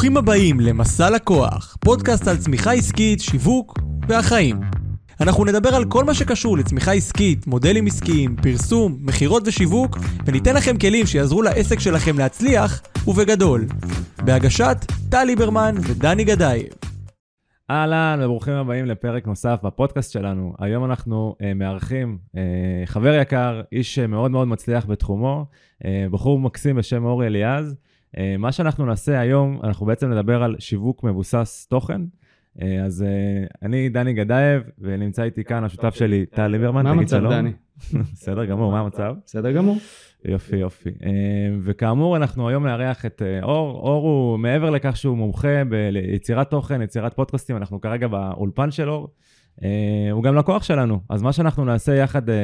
[0.00, 4.60] ברוכים הבאים למסע לקוח, פודקאסט על צמיחה עסקית, שיווק והחיים.
[5.20, 10.78] אנחנו נדבר על כל מה שקשור לצמיחה עסקית, מודלים עסקיים, פרסום, מכירות ושיווק, וניתן לכם
[10.78, 13.66] כלים שיעזרו לעסק שלכם להצליח, ובגדול.
[14.24, 14.76] בהגשת
[15.10, 16.68] טל ליברמן ודני גדייב.
[17.70, 20.54] אהלן וברוכים הבאים לפרק נוסף בפודקאסט שלנו.
[20.58, 22.38] היום אנחנו uh, מארחים uh,
[22.86, 25.46] חבר יקר, איש מאוד מאוד מצליח בתחומו,
[25.82, 27.76] uh, בחור מקסים בשם אורי אליעז.
[28.16, 32.02] Uh, מה שאנחנו נעשה היום, אנחנו בעצם נדבר על שיווק מבוסס תוכן.
[32.58, 36.82] Uh, אז uh, אני דני גדייב, ונמצא איתי כאן השותף שלי, טל ליברמן.
[36.82, 37.32] מה תגיד המצב, שלום.
[37.32, 37.52] דני?
[38.12, 39.14] בסדר גמור, מה המצב?
[39.26, 39.78] בסדר גמור.
[40.24, 40.90] יופי, יופי.
[40.90, 41.10] אה,
[41.62, 43.78] וכאמור, אנחנו היום נארח את אה, אור.
[43.78, 49.08] אור הוא, מעבר לכך שהוא מומחה ביצירת תוכן, יצירת פודקאסטים, אנחנו כרגע באולפן של אור.
[49.62, 51.00] אה, הוא גם לקוח שלנו.
[51.08, 52.34] אז מה שאנחנו נעשה יחד אה,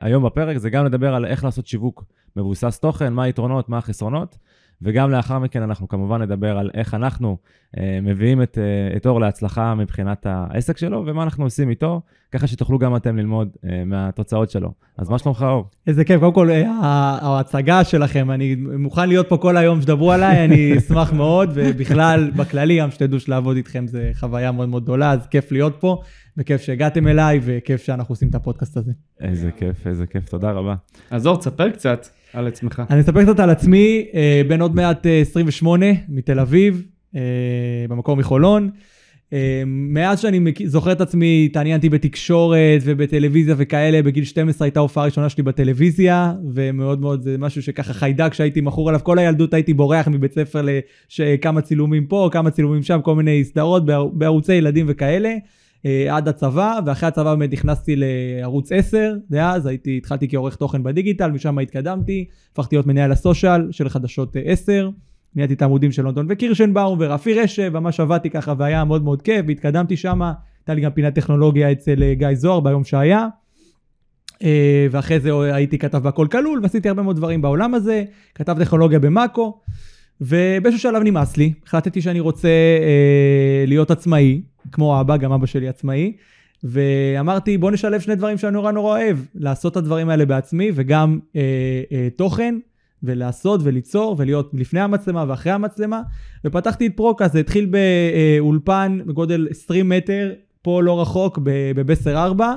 [0.00, 2.04] היום בפרק זה גם לדבר על איך לעשות שיווק
[2.36, 4.38] מבוסס תוכן, מה היתרונות, מה החסרונות,
[4.84, 7.36] וגם לאחר מכן אנחנו כמובן נדבר על איך אנחנו
[7.78, 12.00] אה, מביאים את, אה, את אור להצלחה מבחינת העסק שלו, ומה אנחנו עושים איתו,
[12.32, 14.72] ככה שתוכלו גם אתם ללמוד אה, מהתוצאות שלו.
[14.98, 15.64] אז מה שלומך, אור?
[15.86, 16.70] איזה כיף, קודם כל אה,
[17.22, 22.78] ההצגה שלכם, אני מוכן להיות פה כל היום שתדברו עליי, אני אשמח מאוד, ובכלל, בכללי,
[22.78, 26.02] גם שתדעו שלעבוד איתכם זה חוויה מאוד מאוד גדולה, אז כיף להיות פה,
[26.36, 28.92] וכיף שהגעתם אליי, וכיף שאנחנו עושים את הפודקאסט הזה.
[29.20, 30.74] איזה כיף, איזה כיף, תודה רבה.
[31.10, 32.82] אז אור, תספר קצת על עצמך.
[32.90, 36.82] אני אספר קצת על עצמי, אה, בן עוד מעט אה, 28, מתל אביב,
[37.16, 37.20] אה,
[37.88, 38.70] במקור מחולון.
[39.32, 45.28] אה, מאז שאני זוכר את עצמי, התעניינתי בתקשורת ובטלוויזיה וכאלה, בגיל 12 הייתה הופעה ראשונה
[45.28, 50.08] שלי בטלוויזיה, ומאוד מאוד זה משהו שככה חיידק שהייתי מכור עליו, כל הילדות הייתי בורח
[50.08, 50.66] מבית ספר
[51.18, 55.34] לכמה צילומים פה, כמה צילומים שם, כל מיני סדרות בער- בערוצי ילדים וכאלה.
[55.86, 61.30] אה, עד הצבא, ואחרי הצבא באמת נכנסתי לערוץ 10, דאז הייתי, התחלתי כעורך תוכן בדיגיטל,
[61.30, 64.90] משם התקדמתי, הפכתי להיות מנהל הסושיאל של חדשות אה, 10,
[65.36, 69.44] ניהלתי את העמודים של לונדון וקירשנבאום ורפי רשף, ממש עבדתי ככה והיה מאוד מאוד כיף,
[69.48, 73.26] והתקדמתי שם, הייתה לי גם פינת טכנולוגיה אצל אה, גיא זוהר ביום שהיה.
[74.42, 78.98] אה, ואחרי זה הייתי כתב בהכל כלול, ועשיתי הרבה מאוד דברים בעולם הזה, כתב טכנולוגיה
[78.98, 79.60] במאקו,
[80.20, 84.42] ובאיזשהו שלב נמאס לי, החלטתי שאני רוצה אה, להיות עצמאי,
[84.72, 86.12] כמו אבא, גם אבא שלי עצמאי,
[86.64, 91.18] ואמרתי בוא נשלב שני דברים שאני נורא נורא אוהב, לעשות את הדברים האלה בעצמי וגם
[91.36, 91.40] אה,
[91.92, 92.54] אה, תוכן,
[93.02, 96.02] ולעשות וליצור ולהיות לפני המצלמה ואחרי המצלמה,
[96.44, 97.70] ופתחתי את פרוקה, זה התחיל
[98.40, 100.32] באולפן בגודל 20 מטר,
[100.62, 101.38] פה לא רחוק,
[101.74, 102.54] בבסר 4,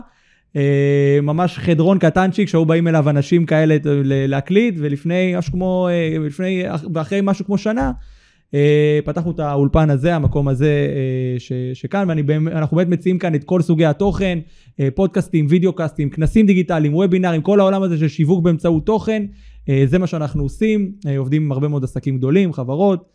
[0.55, 6.63] אה, ממש חדרון קטנצ'יק שהיו באים אליו אנשים כאלה להקליט, ולפני משהו כמו, אה, לפני,
[6.93, 7.91] ואחרי משהו כמו שנה,
[9.05, 13.61] פתחנו את האולפן הזה, המקום הזה אה, ש, שכאן, ואנחנו באמת מציעים כאן את כל
[13.61, 14.39] סוגי התוכן,
[14.79, 19.25] אה, פודקאסטים, וידאו קאסטים, כנסים דיגיטליים, וובינארים, כל העולם הזה של שיווק באמצעות תוכן,
[19.69, 23.09] אה, זה מה שאנחנו עושים, אה, עובדים עם הרבה מאוד עסקים גדולים, חברות,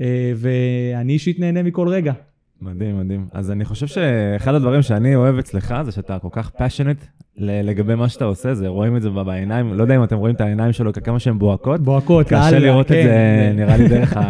[0.00, 2.12] אה, ואני אישית נהנה מכל רגע.
[2.60, 3.26] מדהים, מדהים.
[3.32, 7.04] אז אני חושב שאחד הדברים שאני אוהב אצלך זה שאתה כל כך פאשונט
[7.38, 10.40] לגבי מה שאתה עושה, זה רואים את זה בעיניים, לא יודע אם אתם רואים את
[10.40, 11.80] העיניים שלו, כמה שהן בוהקות.
[11.80, 13.02] בוהקות, קשה יאללה, לראות את כן.
[13.02, 14.16] זה, נראה לי דרך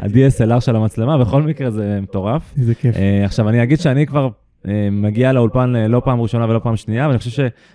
[0.00, 2.54] ה-DSLR של המצלמה, בכל מקרה זה מטורף.
[2.58, 2.96] איזה כיף.
[2.96, 4.28] אה, עכשיו, אני אגיד שאני כבר
[4.68, 7.30] אה, מגיע לאולפן אה, לא פעם ראשונה ולא פעם שנייה, ואני חושב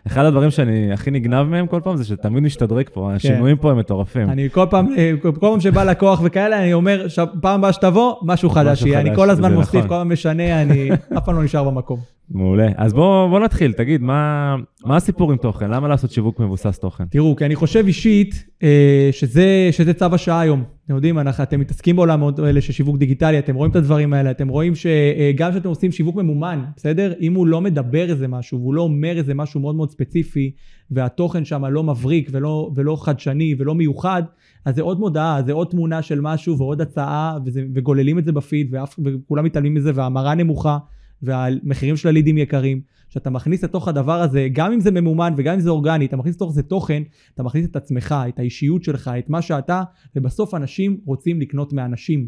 [0.05, 3.77] שאחד הדברים שאני הכי נגנב מהם כל פעם זה שתמיד משתדרג פה, השינויים פה הם
[3.77, 4.29] מטורפים.
[4.29, 4.87] אני כל פעם,
[5.21, 8.99] כל פעם שבא לקוח וכאלה, אני אומר, "ש- פעם הבאה שתבוא, משהו חדש יהיה.
[8.99, 9.87] אני כל הזמן מוסיף, נכון.
[9.87, 11.99] כל הזמן משנה, אני אף פעם לא נשאר במקום.
[12.29, 12.67] מעולה.
[12.77, 15.71] אז בוא בוא נתחיל, תגיד, מה מה הסיפור עם תוכן?
[15.71, 17.05] למה לעשות שיווק מבוסס תוכן?
[17.05, 20.63] תראו, כי אני חושב אישית אה, שזה, שזה צו השעה היום.
[20.85, 24.31] אתם יודעים, אנחנו, אתם מתעסקים בעולם האלה של שיווק דיגיטלי, אתם רואים את הדברים האלה,
[24.31, 27.13] אתם רואים שגם כשאתם עושים שיווק ממומן, בסדר?
[27.19, 30.51] אם הוא לא מדבר איזה משהו, והוא לא אומר איזה משהו מאוד מאוד ספציפי,
[30.91, 34.23] והתוכן שם לא מבריק ולא, ולא חדשני ולא מיוחד,
[34.65, 38.31] אז זה עוד מודעה, זה עוד תמונה של משהו ועוד הצעה, וזה, וגוללים את זה
[38.31, 40.77] בפיד, ואף, וכולם מתעלמים מזה, וההמרה נמוכה,
[41.23, 42.81] והמחירים של הלידים יקרים.
[43.09, 46.35] שאתה מכניס לתוך הדבר הזה, גם אם זה ממומן וגם אם זה אורגני, אתה מכניס
[46.35, 47.03] לתוך זה תוכן,
[47.33, 49.83] אתה מכניס את עצמך, את האישיות שלך, את מה שאתה,
[50.15, 52.27] ובסוף אנשים רוצים לקנות מאנשים.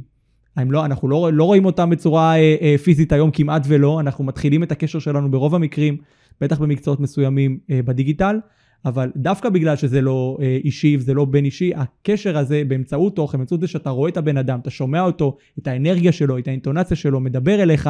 [0.58, 4.64] לא, אנחנו לא, לא רואים אותם בצורה אה, אה, פיזית היום כמעט ולא, אנחנו מתחילים
[4.64, 5.98] את הקשר שלנו ברוב המקרים,
[6.42, 8.40] בטח במקצועות מסוימים אה, בדיגיטל,
[8.86, 13.38] אבל דווקא בגלל שזה לא אה, אישי וזה לא בין אישי, הקשר הזה באמצעות תוכן,
[13.38, 16.98] באמצעות זה שאתה רואה את הבן אדם, אתה שומע אותו, את האנרגיה שלו, את האינטונציה
[16.98, 17.90] שלו, מדבר אליך,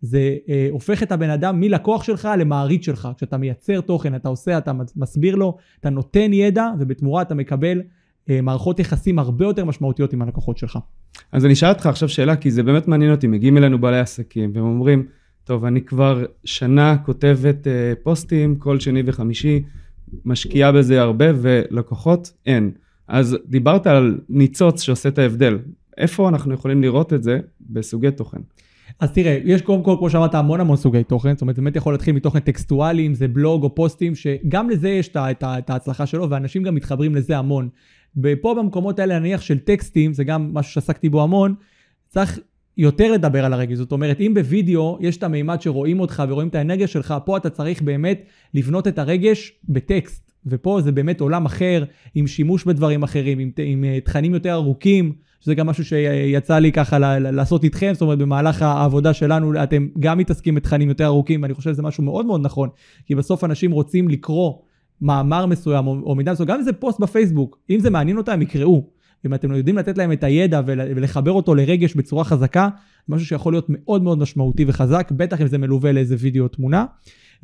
[0.00, 3.08] זה אה, הופך את הבן אדם מלקוח שלך למעריץ שלך.
[3.16, 7.82] כשאתה מייצר תוכן, אתה עושה, אתה מסביר לו, אתה נותן ידע, ובתמורה אתה מקבל
[8.30, 10.78] אה, מערכות יחסים הרבה יותר משמעותיות עם הלקוחות שלך.
[11.32, 13.26] אז אני אשאל אותך עכשיו שאלה, כי זה באמת מעניין אותי.
[13.26, 15.06] מגיעים אלינו בעלי עסקים, והם אומרים,
[15.44, 19.62] טוב, אני כבר שנה כותבת אה, פוסטים כל שני וחמישי,
[20.24, 22.70] משקיעה בזה הרבה, ולקוחות אין.
[23.08, 25.58] אז דיברת על ניצוץ שעושה את ההבדל.
[25.98, 28.38] איפה אנחנו יכולים לראות את זה בסוגי תוכן?
[29.00, 31.76] אז תראה, יש קודם כל, כמו שאמרת, המון המון סוגי תוכן, זאת אומרת, זה באמת
[31.76, 36.30] יכול להתחיל מתוכן טקסטואלי, אם זה בלוג או פוסטים, שגם לזה יש את, ההצלחה שלו,
[36.30, 37.68] ואנשים גם מתחברים לזה המון.
[38.22, 41.54] ופה במקומות האלה, נניח של טקסטים, זה גם משהו שעסקתי בו המון,
[42.08, 42.38] צריך
[42.76, 43.76] יותר לדבר על הרגש.
[43.76, 47.50] זאת אומרת, אם בווידאו יש את המימד שרואים אותך ורואים את האנרגיה שלך, פה אתה
[47.50, 50.32] צריך באמת לבנות את הרגש בטקסט.
[50.46, 51.84] ופה זה באמת עולם אחר,
[52.14, 56.72] עם שימוש בדברים אחרים, עם, עם אה, תכנים יותר ארוכים, שזה גם משהו שיצא לי
[56.72, 61.54] ככה לעשות איתכם, זאת אומרת, במהלך העבודה שלנו, אתם גם מתעסקים בתכנים יותר ארוכים, ואני
[61.54, 62.68] חושב שזה משהו מאוד מאוד נכון,
[63.06, 64.52] כי בסוף אנשים רוצים לקרוא
[65.00, 68.42] מאמר מסוים, או, או מידע מסוים, גם אם זה פוסט בפייסבוק, אם זה מעניין אותם,
[68.42, 68.96] יקראו.
[69.26, 72.68] אם אתם יודעים לתת להם את הידע ול- ולחבר אותו לרגש בצורה חזקה,
[73.08, 76.84] משהו שיכול להיות מאוד מאוד משמעותי וחזק, בטח אם זה מלווה לאיזה וידאו או תמונה.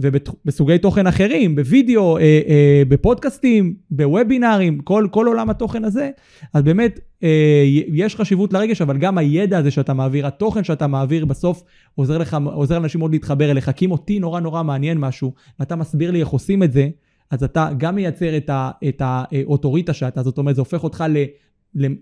[0.03, 6.11] ובסוגי תוכן אחרים, בווידאו, אה, אה, בפודקאסטים, בוובינארים, כל, כל עולם התוכן הזה,
[6.55, 11.25] אז באמת אה, יש חשיבות לרגש, אבל גם הידע הזה שאתה מעביר, התוכן שאתה מעביר
[11.25, 11.63] בסוף
[11.95, 15.77] עוזר לך, עוזר לאנשים מאוד להתחבר אליך, כי אם אותי נורא נורא מעניין משהו, ואתה
[15.77, 16.89] מסביר לי איך עושים את זה,
[17.31, 21.25] אז אתה גם מייצר את, ה, את האוטוריטה שאתה, זאת אומרת, זה הופך אותך ל,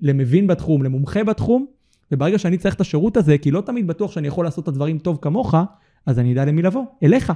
[0.03, 1.67] למבין בתחום, למומחה בתחום,
[2.13, 4.99] וברגע שאני צריך את השירות הזה, כי לא תמיד בטוח שאני יכול לעשות את הדברים
[4.99, 5.55] טוב כמוך,
[6.07, 7.33] אז אני אדע למי לבוא, אליך.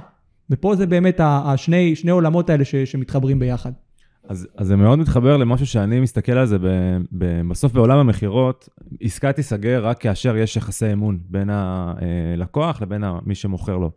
[0.49, 3.71] ופה זה באמת השני שני עולמות האלה ש, שמתחברים ביחד.
[4.27, 6.67] אז, אז זה מאוד מתחבר למשהו שאני מסתכל על זה ב,
[7.11, 8.69] ב, בסוף בעולם המכירות,
[9.01, 13.91] עסקה תיסגר רק כאשר יש יחסי אמון בין הלקוח לבין מי שמוכר לו.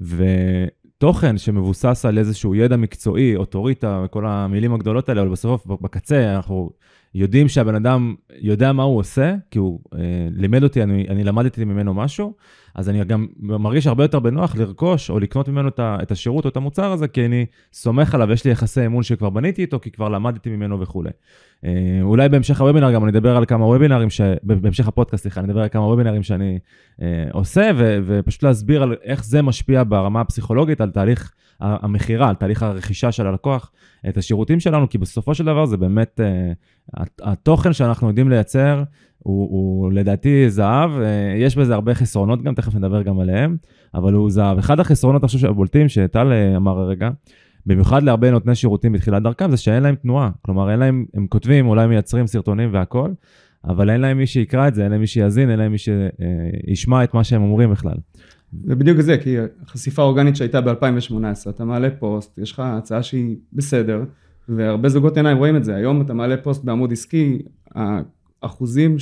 [0.00, 6.70] ותוכן שמבוסס על איזשהו ידע מקצועי, אוטוריטה, וכל המילים הגדולות האלה, אבל בסוף בקצה אנחנו
[7.14, 9.98] יודעים שהבן אדם יודע מה הוא עושה, כי הוא אה,
[10.32, 12.34] לימד אותי, אני, אני למדתי ממנו משהו,
[12.74, 16.56] אז אני גם מרגיש הרבה יותר בנוח לרכוש או לקנות ממנו את השירות או את
[16.56, 20.08] המוצר הזה, כי אני סומך עליו, יש לי יחסי אמון שכבר בניתי איתו, כי כבר
[20.08, 21.10] למדתי ממנו וכולי.
[21.64, 21.70] אה,
[22.02, 24.20] אולי בהמשך הוובינר גם אני אדבר על כמה וובינרים, ש...
[24.42, 26.58] בהמשך הפודקאסט, סליחה, אני אדבר על כמה וובינרים שאני
[27.02, 27.98] אה, עושה, ו...
[28.06, 33.26] ופשוט להסביר על איך זה משפיע ברמה הפסיכולוגית על תהליך המכירה, על תהליך הרכישה של
[33.26, 33.72] הלקוח,
[34.08, 38.82] את השירותים שלנו, כי בסופו של דבר זה באמת, uh, התוכן שאנחנו יודעים לייצר
[39.18, 41.02] הוא, הוא לדעתי זהב, uh,
[41.38, 43.56] יש בזה הרבה חסרונות גם, תכף נדבר גם עליהם,
[43.94, 44.58] אבל הוא זהב.
[44.58, 47.10] אחד החסרונות, אני חושב, הבולטים שטל uh, אמר הרגע,
[47.66, 50.30] במיוחד להרבה נותני שירותים בתחילת דרכם, זה שאין להם תנועה.
[50.42, 53.14] כלומר, אין להם, הם כותבים, אולי מייצרים סרטונים והכול,
[53.64, 57.04] אבל אין להם מי שיקרא את זה, אין להם מי שיאזין, אין להם מי שישמע
[57.04, 57.96] את מה שהם אומרים בכלל.
[58.64, 63.36] זה בדיוק זה, כי החשיפה האורגנית שהייתה ב-2018, אתה מעלה פוסט, יש לך הצעה שהיא
[63.52, 64.04] בסדר,
[64.48, 65.74] והרבה זוגות עיניים רואים את זה.
[65.74, 67.38] היום אתה מעלה פוסט בעמוד עסקי,
[68.42, 68.96] האחוזים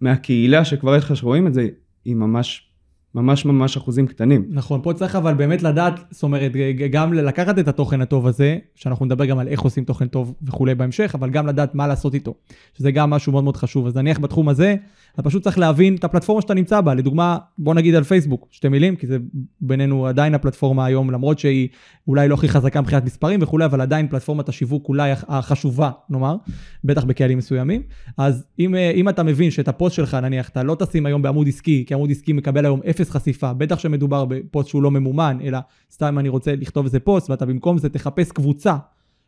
[0.00, 1.68] מהקהילה שכבר יש לך שרואים את זה,
[2.04, 2.70] היא ממש
[3.14, 4.44] ממש ממש אחוזים קטנים.
[4.48, 6.52] נכון, פה צריך אבל באמת לדעת, זאת אומרת,
[6.90, 10.74] גם לקחת את התוכן הטוב הזה, שאנחנו נדבר גם על איך עושים תוכן טוב וכולי
[10.74, 12.34] בהמשך, אבל גם לדעת מה לעשות איתו,
[12.78, 13.86] שזה גם משהו מאוד מאוד חשוב.
[13.86, 14.76] אז נניח בתחום הזה,
[15.14, 16.94] אתה פשוט צריך להבין את הפלטפורמה שאתה נמצא בה.
[16.94, 19.18] לדוגמה, בוא נגיד על פייסבוק, שתי מילים, כי זה
[19.60, 21.68] בינינו עדיין הפלטפורמה היום, למרות שהיא
[22.08, 26.36] אולי לא הכי חזקה מבחינת מספרים וכולי, אבל עדיין פלטפורמת השיווק אולי החשובה, נאמר,
[26.84, 27.82] בטח בקהלים מסוימים.
[28.18, 31.84] אז אם, אם אתה מבין שאת הפוסט שלך, נניח, אתה לא תשים היום בעמוד עסקי,
[31.86, 35.58] כי עמוד עסקי מקבל היום אפס חשיפה, בטח שמדובר בפוסט שהוא לא ממומן, אלא
[35.92, 38.76] סתם אני רוצה לכתוב איזה פוסט, ואתה במקום זה תחפש קבוצה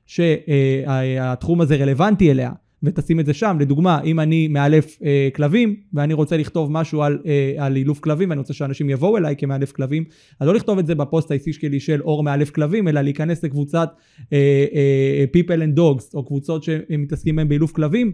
[0.06, 2.50] שהתחום הזה רלוונטי אליה.
[2.82, 3.56] ותשים את זה שם.
[3.60, 8.30] לדוגמה, אם אני מאלף אה, כלבים, ואני רוצה לכתוב משהו על, אה, על אילוף כלבים,
[8.30, 10.04] ואני רוצה שאנשים יבואו אליי כמאלף כלבים,
[10.40, 13.88] אז לא לכתוב את זה בפוסט העסקי שלי של אור מאלף כלבים, אלא להיכנס לקבוצת
[14.32, 18.12] אה, אה, People and Dogs, או קבוצות שמתעסקים בהם באילוף כלבים,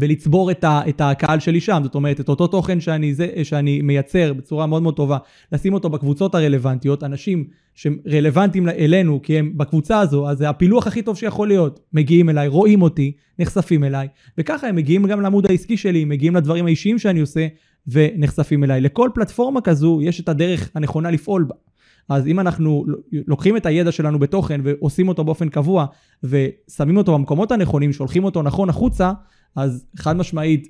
[0.00, 3.82] ולצבור את, ה, את הקהל שלי שם, זאת אומרת, את אותו תוכן שאני, זה, שאני
[3.82, 5.18] מייצר בצורה מאוד מאוד טובה,
[5.52, 7.44] לשים אותו בקבוצות הרלוונטיות, אנשים
[7.74, 11.80] שרלוונטיים אלינו, כי הם בקבוצה הזו, אז זה הפילוח הכי טוב שיכול להיות.
[11.92, 14.08] מגיעים אליי, רואים אותי, נחשפים אליי,
[14.38, 17.46] וככה הם מגיעים גם לעמוד העסקי שלי, מגיעים לדברים האישיים שאני עושה,
[17.86, 18.80] ונחשפים אליי.
[18.80, 21.54] לכל פלטפורמה כזו יש את הדרך הנכונה לפעול בה.
[22.08, 22.84] אז אם אנחנו
[23.26, 25.86] לוקחים את הידע שלנו בתוכן ועושים אותו באופן קבוע
[26.24, 29.12] ושמים אותו במקומות הנכונים, שולחים אותו נכון החוצה,
[29.56, 30.68] אז חד משמעית,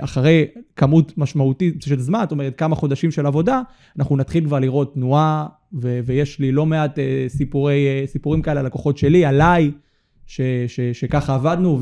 [0.00, 3.62] אחרי כמות משמעותית של זמן, זאת אומרת כמה חודשים של עבודה,
[3.98, 5.46] אנחנו נתחיל כבר לראות תנועה,
[5.82, 9.70] ו- ויש לי לא מעט uh, סיפורי, uh, סיפורים כאלה, לקוחות שלי, עליי,
[10.26, 11.80] ש- ש- שככה עבדנו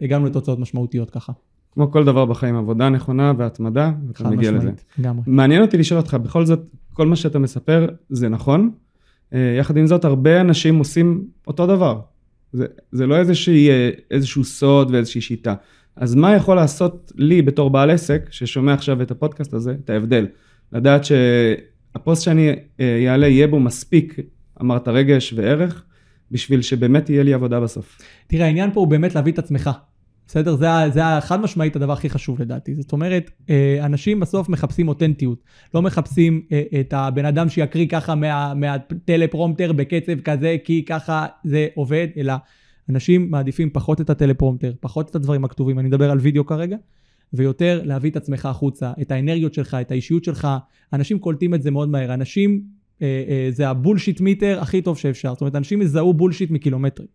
[0.00, 1.32] והגענו לתוצאות משמעותיות ככה.
[1.76, 4.70] כמו כל דבר בחיים, עבודה נכונה והתמדה, ואתה מגיע לזה.
[4.98, 5.22] לגמרי.
[5.26, 6.60] מעניין אותי לשאול אותך, בכל זאת,
[6.92, 8.70] כל מה שאתה מספר זה נכון.
[9.32, 12.00] Uh, יחד עם זאת, הרבה אנשים עושים אותו דבר.
[12.52, 13.68] זה, זה לא איזושהי,
[14.10, 15.54] איזשהו סוד ואיזושהי שיטה.
[15.96, 20.26] אז מה יכול לעשות לי בתור בעל עסק, ששומע עכשיו את הפודקאסט הזה, את ההבדל?
[20.72, 24.16] לדעת שהפוסט שאני אעלה יהיה בו מספיק,
[24.60, 25.84] אמרת רגש וערך,
[26.30, 27.98] בשביל שבאמת תהיה לי עבודה בסוף.
[28.26, 29.70] תראה, העניין פה הוא באמת להביא את עצמך.
[30.26, 30.56] בסדר?
[30.56, 32.74] זה, זה החד משמעית הדבר הכי חשוב לדעתי.
[32.74, 35.42] זאת אומרת, אה, אנשים בסוף מחפשים אותנטיות.
[35.74, 41.66] לא מחפשים אה, את הבן אדם שיקריא ככה מה, מהטלפרומטר בקצב כזה, כי ככה זה
[41.74, 42.34] עובד, אלא
[42.88, 46.76] אנשים מעדיפים פחות את הטלפרומטר, פחות את הדברים הכתובים, אני מדבר על וידאו כרגע,
[47.32, 50.48] ויותר להביא את עצמך החוצה, את האנרגיות שלך, את האישיות שלך.
[50.92, 52.14] אנשים קולטים את זה מאוד מהר.
[52.14, 52.62] אנשים,
[53.02, 55.32] אה, אה, זה הבולשיט מיטר הכי טוב שאפשר.
[55.32, 57.08] זאת אומרת, אנשים יזהו בולשיט מקילומטרים.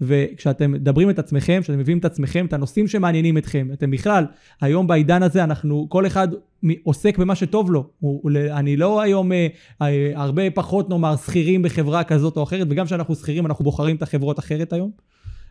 [0.00, 4.26] וכשאתם מדברים את עצמכם, כשאתם מביאים את עצמכם, את הנושאים שמעניינים אתכם, אתם בכלל,
[4.60, 6.28] היום בעידן הזה אנחנו, כל אחד
[6.82, 7.90] עוסק במה שטוב לו.
[8.50, 9.46] אני לא היום אה,
[9.82, 14.02] אה, הרבה פחות נאמר שכירים בחברה כזאת או אחרת, וגם כשאנחנו שכירים אנחנו בוחרים את
[14.02, 14.90] החברות אחרת היום.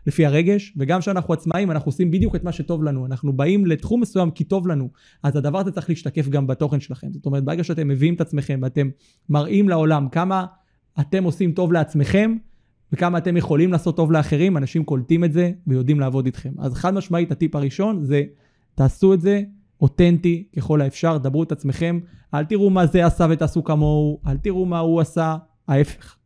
[0.06, 3.06] לפי הרגש, וגם כשאנחנו עצמאים, אנחנו עושים בדיוק את מה שטוב לנו.
[3.06, 4.88] אנחנו באים לתחום מסוים כי טוב לנו,
[5.22, 7.12] אז הדבר הזה צריך להשתקף גם בתוכן שלכם.
[7.12, 8.88] זאת אומרת, ברגע שאתם מביאים את עצמכם ואתם
[9.28, 10.46] מראים לעולם כמה
[11.00, 12.36] אתם עושים טוב לעצמכם,
[12.92, 16.52] וכמה אתם יכולים לעשות טוב לאחרים, אנשים קולטים את זה ויודעים לעבוד איתכם.
[16.58, 18.22] אז חד משמעית, הטיפ הראשון זה,
[18.74, 19.42] תעשו את זה
[19.80, 22.00] אותנטי ככל האפשר, דברו את עצמכם,
[22.34, 25.36] אל תראו מה זה עשה ותעשו כמוהו, אל תראו מה הוא עשה,
[25.68, 26.16] ההפך.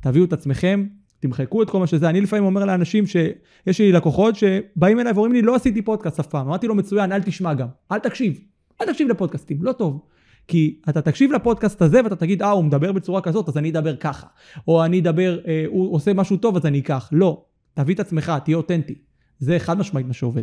[0.00, 0.86] תביאו את עצמכם,
[1.20, 2.08] תמחקו את כל מה שזה.
[2.08, 6.26] אני לפעמים אומר לאנשים שיש לי לקוחות שבאים אליי ואומרים לי, לא עשיתי פודקאסט אף
[6.26, 6.46] פעם.
[6.46, 8.40] אמרתי לו, מצוין, אל תשמע גם, אל תקשיב,
[8.80, 10.00] אל תקשיב לפודקאסטים, לא טוב.
[10.48, 13.96] כי אתה תקשיב לפודקאסט הזה ואתה תגיד, אה, הוא מדבר בצורה כזאת, אז אני אדבר
[13.96, 14.26] ככה.
[14.68, 17.08] או אני אדבר, אה, הוא עושה משהו טוב, אז אני אקח.
[17.12, 18.94] לא, תביא את עצמך, תהיה אותנטי.
[19.38, 20.42] זה חד משמעית מה שעובד.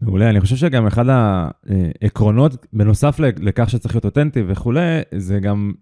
[0.00, 5.72] מעולה, אני חושב שגם אחד העקרונות, בנוסף לכך שצריך להיות אותנטי וכולי, זה גם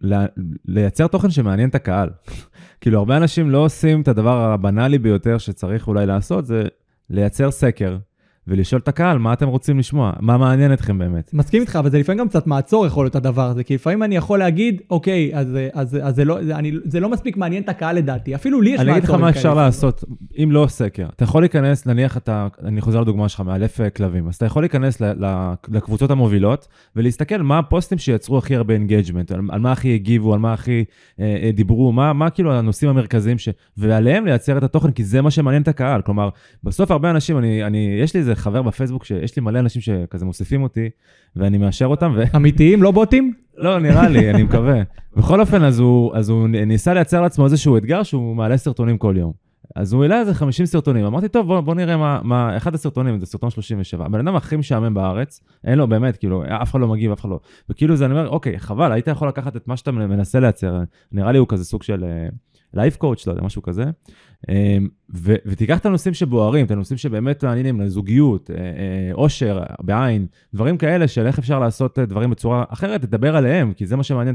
[0.64, 2.10] לייצר תוכן שמעניין את הקהל.
[2.80, 6.62] כאילו, הרבה אנשים לא עושים את הדבר הבנאלי ביותר שצריך אולי לעשות, זה
[7.10, 7.96] לייצר סקר.
[8.48, 10.12] ולשאול את הקהל, מה אתם רוצים לשמוע?
[10.20, 11.30] מה מעניין אתכם באמת?
[11.34, 14.16] מסכים איתך, אבל זה לפעמים גם קצת מעצור יכול להיות הדבר הזה, כי לפעמים אני
[14.16, 17.68] יכול להגיד, אוקיי, אז, אז, אז זה, לא, זה, אני, זה לא מספיק מעניין את
[17.68, 18.98] הקהל לדעתי, אפילו לי יש מעצורים כאלה.
[18.98, 19.54] אני אגיד לך מה אפשר.
[19.54, 20.04] לעשות,
[20.42, 21.06] אם לא סקר.
[21.16, 25.00] אתה יכול להיכנס, נניח אתה, אני חוזר לדוגמה שלך, מאלף כלבים, אז אתה יכול להיכנס
[25.00, 29.94] ל, ל, לקבוצות המובילות, ולהסתכל מה הפוסטים שיצרו הכי הרבה engagement, על, על מה הכי
[29.94, 30.84] הגיבו, על מה הכי
[31.20, 35.22] אה, אה, דיברו, מה, מה כאילו הנושאים המרכזיים, ש, ועליהם לייצר את התוכן, כי זה
[35.22, 36.02] מה שמעניין את הקהל.
[36.02, 36.28] כלומר,
[36.64, 40.24] בסוף הרבה אנשים, אני, אני, יש לי איזה חבר בפייסבוק שיש לי מלא אנשים שכזה
[40.24, 40.90] מוסיפים אותי,
[41.36, 42.12] ואני מאשר אותם.
[42.16, 42.22] ו...
[42.36, 43.32] אמיתיים, לא בוטים?
[43.56, 44.82] לא, נראה לי, אני מקווה.
[45.16, 49.14] בכל אופן, אז הוא, אז הוא ניסה לייצר לעצמו איזשהו אתגר שהוא מעלה סרטונים כל
[49.18, 49.44] יום.
[49.76, 53.20] אז הוא העלה איזה 50 סרטונים, אמרתי, טוב, בוא, בוא נראה מה, מה, אחד הסרטונים,
[53.20, 54.06] זה סרטון 37.
[54.06, 57.28] הבן אדם הכי משעמם בארץ, אין לו, באמת, כאילו, אף אחד לא מגיב, אף אחד
[57.28, 57.40] לא.
[57.70, 61.32] וכאילו זה, אני אומר, אוקיי, חבל, היית יכול לקחת את מה שאתה מנסה לייצר, נראה
[61.32, 62.04] לי הוא כזה סוג של
[62.74, 63.84] life coach, לא יודע, משהו כזה.
[65.14, 68.50] ו- ותיקח את הנושאים שבוערים, את הנושאים שבאמת מעניינים, לזוגיות,
[69.12, 73.96] עושר, בעין, דברים כאלה של איך אפשר לעשות דברים בצורה אחרת, תדבר עליהם, כי זה
[73.96, 74.34] מה שמעניין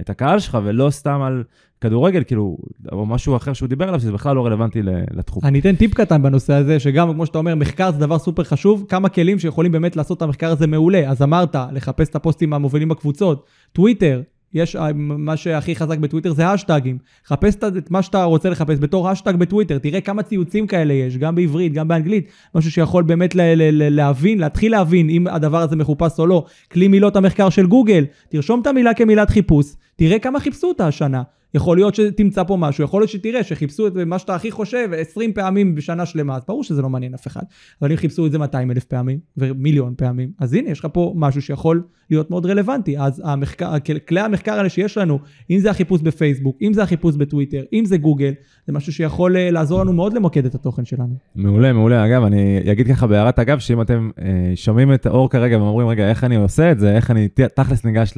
[0.00, 1.44] את הקהל שלך, ולא סתם על
[1.80, 2.58] כדורגל, כאילו,
[2.92, 5.42] או משהו אחר שהוא דיבר עליו, שזה בכלל לא רלוונטי לתחום.
[5.44, 8.86] אני אתן טיפ קטן בנושא הזה, שגם, כמו שאתה אומר, מחקר זה דבר סופר חשוב,
[8.88, 11.10] כמה כלים שיכולים באמת לעשות את המחקר הזה מעולה.
[11.10, 14.22] אז אמרת, לחפש את הפוסטים המובילים בקבוצות, טוויטר,
[14.54, 16.98] יש, מה שהכי חזק בטוויטר זה השטגים.
[17.26, 21.34] חפש את מה שאתה רוצה לחפש בתור השטג בטוויטר, תראה כמה ציוצים כאלה יש, גם
[21.34, 25.76] בעברית, גם באנגלית, משהו שיכול באמת ל- ל- ל- להבין, להתחיל להבין אם הדבר הזה
[25.76, 26.44] מחופש או לא.
[26.72, 29.66] כלי מילות המחקר של גוגל, תרשום את המילה כמילת חיפוש,
[29.96, 31.22] תראה כמה חיפשו אותה השנה.
[31.54, 35.32] יכול להיות שתמצא פה משהו, יכול להיות שתראה שחיפשו את מה שאתה הכי חושב 20
[35.32, 37.42] פעמים בשנה שלמה, אז ברור שזה לא מעניין אף אחד.
[37.82, 41.12] אבל אם חיפשו את זה 200 אלף פעמים ומיליון פעמים, אז הנה יש לך פה
[41.16, 42.98] משהו שיכול להיות מאוד רלוונטי.
[42.98, 43.72] אז המחקר,
[44.08, 45.18] כלי המחקר האלה שיש לנו,
[45.50, 48.32] אם זה החיפוש בפייסבוק, אם זה החיפוש בטוויטר, אם זה גוגל,
[48.66, 51.14] זה משהו שיכול לעזור לנו מאוד למוקד את התוכן שלנו.
[51.34, 52.06] מעולה, מעולה.
[52.06, 56.08] אגב, אני אגיד ככה בהערת אגב, שאם אתם אה, שומעים את האור כרגע ואומרים, רגע,
[56.08, 58.14] איך אני עושה את זה, איך אני תכלס ניגש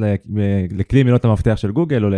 [0.71, 2.11] לכלי מילות המפתח של גוגל או.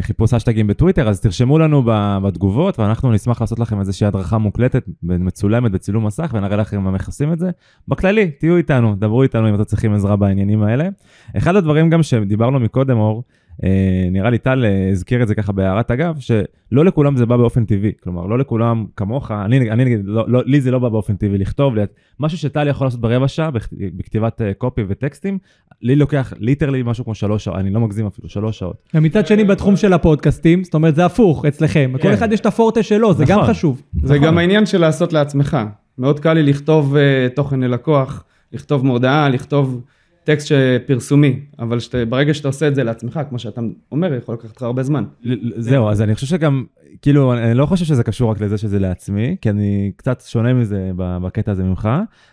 [0.00, 1.82] חיפוש אשטגים בטוויטר, אז תרשמו לנו
[2.22, 7.32] בתגובות, ואנחנו נשמח לעשות לכם איזושהי הדרכה מוקלטת, מצולמת בצילום מסך, ונראה לכם מה מכסים
[7.32, 7.50] את זה.
[7.88, 10.88] בכללי, תהיו איתנו, דברו איתנו אם אתם צריכים עזרה בעניינים האלה.
[11.36, 13.22] אחד הדברים גם שדיברנו מקודם, אור,
[14.10, 17.92] נראה לי טל הזכיר את זה ככה בהערת אגב, שלא לכולם זה בא באופן טבעי,
[18.02, 21.38] כלומר לא לכולם כמוך, אני, אני נגיד, לא, לא, לי זה לא בא באופן טבעי
[21.38, 21.74] לכתוב,
[22.20, 23.50] משהו שטל יכול לעשות ברבע שעה
[23.96, 25.38] בכתיבת קופי וטקסטים,
[25.82, 28.88] לי לוקח ליטרלי משהו כמו שלוש שעות, אני לא מגזים אפילו, שלוש שעות.
[28.94, 32.82] ומצד שני בתחום של הפודקאסטים, זאת אומרת זה הפוך אצלכם, כל אחד יש את הפורטה
[32.82, 33.82] שלו, זה גם חשוב.
[34.02, 35.58] זה גם העניין של לעשות לעצמך,
[35.98, 36.96] מאוד קל לי לכתוב
[37.34, 39.82] תוכן ללקוח, לכתוב מודעה, לכתוב...
[40.28, 40.52] טקסט
[40.86, 43.60] פרסומי, אבל שת, ברגע שאתה עושה את זה לעצמך, כמו שאתה
[43.92, 45.04] אומר, יכול לקחת לך הרבה זמן.
[45.56, 46.64] זהו, אז אני חושב שגם,
[47.02, 50.90] כאילו, אני לא חושב שזה קשור רק לזה שזה לעצמי, כי אני קצת שונה מזה
[50.96, 51.88] בקטע הזה ממך.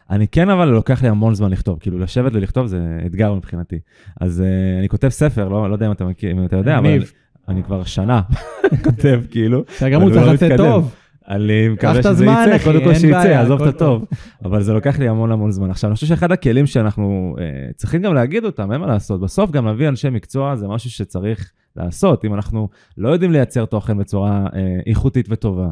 [0.10, 3.80] אני כן, אבל לוקח לי המון זמן לכתוב, כאילו, לשבת ולכתוב זה אתגר מבחינתי.
[4.22, 7.04] אז uh, אני כותב ספר, לא, לא יודע אם אתה מכיר, אם אתה יודע, אבל
[7.48, 8.22] אני כבר שנה
[8.86, 9.64] כותב, כאילו.
[9.92, 10.96] גם הוא צריך לצאת טוב.
[11.30, 13.76] אני מקווה שזה יצא, אחי, קודם כל שיצא, עזוב את.
[13.76, 14.06] הטוב.
[14.46, 15.70] אבל זה לוקח לי המון המון זמן.
[15.72, 19.22] עכשיו, אני חושב שאחד הכלים שאנחנו אה, צריכים גם להגיד אותם, אין מה לעשות.
[19.22, 22.26] בסוף גם להביא אנשי מקצוע זה משהו שצריך לעשות.
[22.26, 25.68] אם אנחנו לא יודעים לייצר תוכן בצורה אה, איכותית וטובה,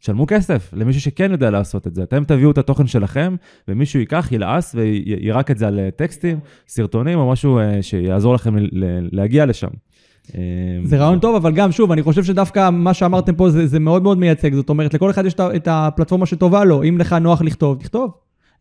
[0.00, 2.02] תשלמו כסף למישהו שכן יודע לעשות את זה.
[2.02, 3.36] אתם תביאו את התוכן שלכם,
[3.68, 8.54] ומישהו ייקח, ילעס וירק את זה על טקסטים, סרטונים או משהו אה, שיעזור לכם
[9.12, 9.68] להגיע לשם.
[10.34, 10.40] אה,
[10.84, 14.02] זה רעיון טוב, אבל גם, שוב, אני חושב שדווקא מה שאמרתם פה זה, זה מאוד
[14.02, 14.54] מאוד מייצג.
[14.54, 16.82] זאת אומרת, לכל אחד יש את הפלטפורמה שטובה לו.
[16.82, 18.10] אם לך נוח לכתוב, תכתוב.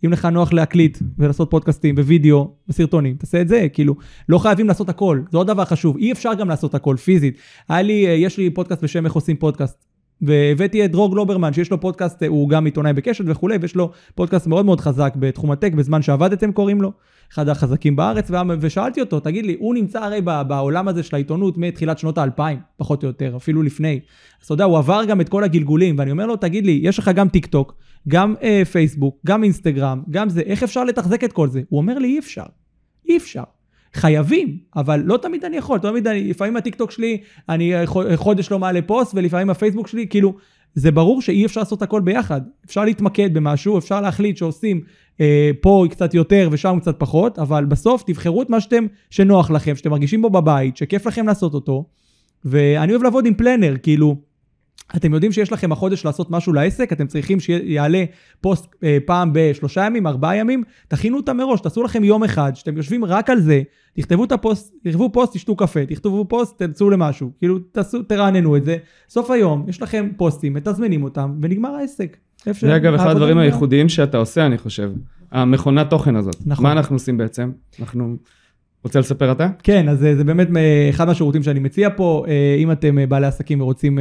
[0.05, 3.67] אם לך נוח להקליט ולעשות פודקאסטים ווידאו וסרטונים, תעשה את זה.
[3.73, 3.95] כאילו,
[4.29, 5.21] לא חייבים לעשות הכל.
[5.31, 5.97] זה עוד דבר חשוב.
[5.97, 7.38] אי אפשר גם לעשות הכל פיזית.
[7.69, 9.88] היה לי, אה, יש לי פודקאסט בשם איך עושים פודקאסט.
[10.21, 13.91] והבאתי את דרור גלוברמן, שיש לו פודקאסט, אה, הוא גם עיתונאי בקשת וכולי, ויש לו
[14.15, 16.91] פודקאסט מאוד מאוד חזק בתחום הטק, בזמן שעבדתם קוראים לו,
[17.33, 21.99] אחד החזקים בארץ, ושאלתי אותו, תגיד לי, הוא נמצא הרי בעולם הזה של העיתונות מתחילת
[21.99, 23.99] שנות האלפיים, פחות או יותר, אפילו לפני.
[24.41, 26.99] אז אתה יודע, הוא עבר גם את כל הגלגולים, ואני אומר לו, תגיד לי, יש
[26.99, 27.75] לך גם טיק טוק,
[28.07, 31.61] גם אה, פייסבוק, גם אינסטגרם, גם זה, איך אפשר לתחזק את כל זה?
[31.69, 32.45] הוא אומר לי, אי אפשר.
[33.09, 33.43] אי אפשר.
[33.93, 37.17] חייבים, אבל לא תמיד אני יכול, תמיד אני, לפעמים הטיקטוק שלי,
[37.50, 40.34] אני חו- חודש לא מעלה פוסט, ולפעמים הפייסבוק שלי, כאילו,
[40.75, 42.41] זה ברור שאי אפשר לעשות הכל ביחד.
[42.65, 44.81] אפשר להתמקד במשהו, אפשר להחליט שעושים
[45.22, 49.75] אה, פה קצת יותר ושם קצת פחות, אבל בסוף תבחרו את מה שאתם, שנוח לכם,
[49.75, 51.86] שאתם מרגישים בו בבית, שכיף לכם לעשות אותו.
[52.46, 54.15] ואני אוהב לעבוד עם planner, כאילו,
[54.96, 58.03] אתם יודעים שיש לכם החודש לעשות משהו לעסק, אתם צריכים שיעלה
[58.41, 62.77] פוסט אה, פעם בשלושה ימים, ארבעה ימים, תכינו אותם מראש, תעשו לכם יום אחד, שאתם
[62.77, 63.62] יושבים רק על זה,
[63.93, 68.65] תכתבו את הפוסט, תכתבו פוסט, תשתו קפה, תכתבו פוסט, תצאו למשהו, כאילו תעשו, תרעננו את
[68.65, 68.77] זה,
[69.10, 72.17] סוף היום, יש לכם פוסטים, מתזמנים אותם, ונגמר העסק.
[72.46, 73.38] זה אגב אחד הדברים.
[73.38, 74.91] הייחודיים שאתה עושה, אני חושב.
[75.31, 76.36] המכונת תוכן הזאת.
[76.46, 76.63] נכון.
[76.63, 77.51] מה אנחנו עושים בעצם?
[77.79, 78.17] אנחנו...
[78.83, 79.50] רוצה לספר אתה?
[79.63, 83.27] כן, אז אה, זה באמת אה, אחד מהשירותים שאני מציע פה, אה, אם אתם בעלי
[83.27, 84.00] עסקים ורוצים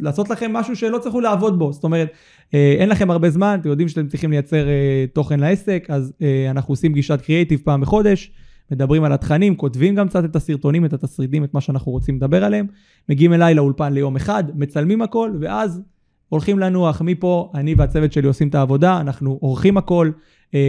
[0.00, 2.08] לעשות לכם משהו שלא צריכו לעבוד בו, זאת אומרת,
[2.52, 4.66] אין לכם הרבה זמן, אתם יודעים שאתם צריכים לייצר
[5.12, 6.12] תוכן לעסק, אז
[6.50, 8.30] אנחנו עושים פגישת קריאייטיב פעם בחודש,
[8.70, 12.44] מדברים על התכנים, כותבים גם קצת את הסרטונים, את התסריטים, את מה שאנחנו רוצים לדבר
[12.44, 12.66] עליהם,
[13.08, 15.82] מגיעים אליי לאולפן ליום אחד, מצלמים הכל, ואז
[16.28, 17.02] הולכים לנוח.
[17.02, 20.10] מפה, אני והצוות שלי עושים את העבודה, אנחנו עורכים הכל,
[20.54, 20.60] אה,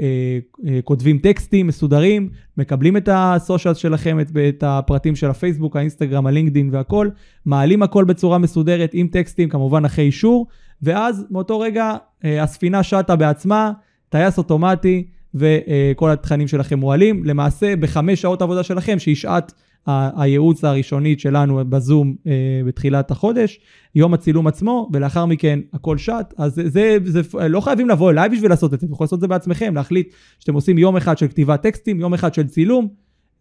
[0.00, 6.26] אה, אה, כותבים טקסטים מסודרים, מקבלים את הסושיאל שלכם, את, את הפרטים של הפייסבוק, האינסטגרם,
[6.26, 7.08] הלינקדין והכל,
[7.46, 10.46] מעלים הכל בצורה מסודרת עם טקסטים, כמובן אחרי אישור,
[10.82, 13.72] ואז מאותו רגע אה, הספינה שטה בעצמה,
[14.08, 17.24] טייס אוטומטי, וכל התכנים שלכם מועלים.
[17.24, 19.52] למעשה, בחמש שעות עבודה שלכם, שהיא שעת
[19.86, 22.32] הייעוץ הראשונית שלנו בזום אה,
[22.66, 23.60] בתחילת החודש,
[23.94, 28.28] יום הצילום עצמו, ולאחר מכן הכל שט, אז זה, זה, זה, לא חייבים לבוא אליי
[28.28, 31.18] בשביל לעשות את זה, אתם יכולים לעשות את זה בעצמכם, להחליט שאתם עושים יום אחד
[31.18, 32.88] של כתיבת טקסטים, יום אחד של צילום,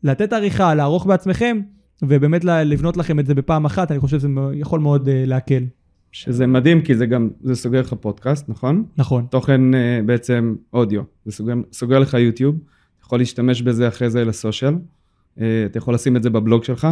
[0.03, 1.59] לתת עריכה, לערוך בעצמכם,
[2.01, 5.63] ובאמת לבנות לכם את זה בפעם אחת, אני חושב שזה יכול מאוד uh, להקל.
[6.11, 8.83] שזה מדהים, כי זה גם, זה סוגר לך פודקאסט, נכון?
[8.97, 9.25] נכון.
[9.29, 14.25] תוכן אה, בעצם אודיו, זה סוגר, סוגר לך יוטיוב, אתה יכול להשתמש בזה אחרי זה
[14.25, 14.73] לסושיאל,
[15.41, 16.87] אה, אתה יכול לשים את זה בבלוג שלך,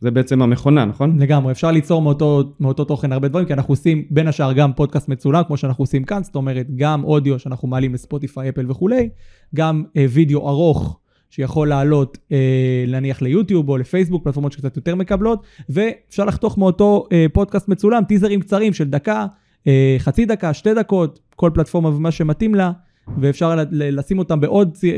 [0.00, 1.18] זה בעצם המכונה, נכון?
[1.18, 5.08] לגמרי, אפשר ליצור מאותו, מאותו תוכן הרבה דברים, כי אנחנו עושים בין השאר גם פודקאסט
[5.08, 9.08] מצולם, כמו שאנחנו עושים כאן, זאת אומרת, גם אודיו שאנחנו מעלים לספוטיפיי, אפל וכולי,
[9.54, 10.98] גם אה, וידאו ארוך
[11.32, 17.26] שיכול לעלות אה, נניח ליוטיוב או לפייסבוק, פלטפורמות שקצת יותר מקבלות, ואפשר לחתוך מאותו אה,
[17.32, 19.26] פודקאסט מצולם, טיזרים קצרים של דקה,
[19.66, 22.72] אה, חצי דקה, שתי דקות, כל פלטפורמה ומה שמתאים לה.
[23.18, 24.90] ואפשר לשים אותם בעוד אה,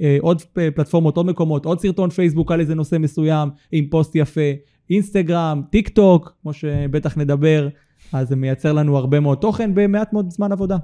[0.00, 0.42] אה, עוד
[0.74, 4.50] פלטפורמות, עוד מקומות, עוד סרטון פייסבוק על איזה נושא מסוים, עם פוסט יפה,
[4.90, 7.68] אינסטגרם, טיק טוק, כמו שבטח נדבר,
[8.12, 10.76] אז זה מייצר לנו הרבה מאוד תוכן במעט מאוד זמן עבודה.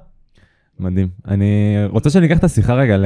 [0.81, 1.09] מדהים.
[1.29, 1.47] אני
[1.91, 3.05] רוצה שאני אקח את השיחה רגע, ל-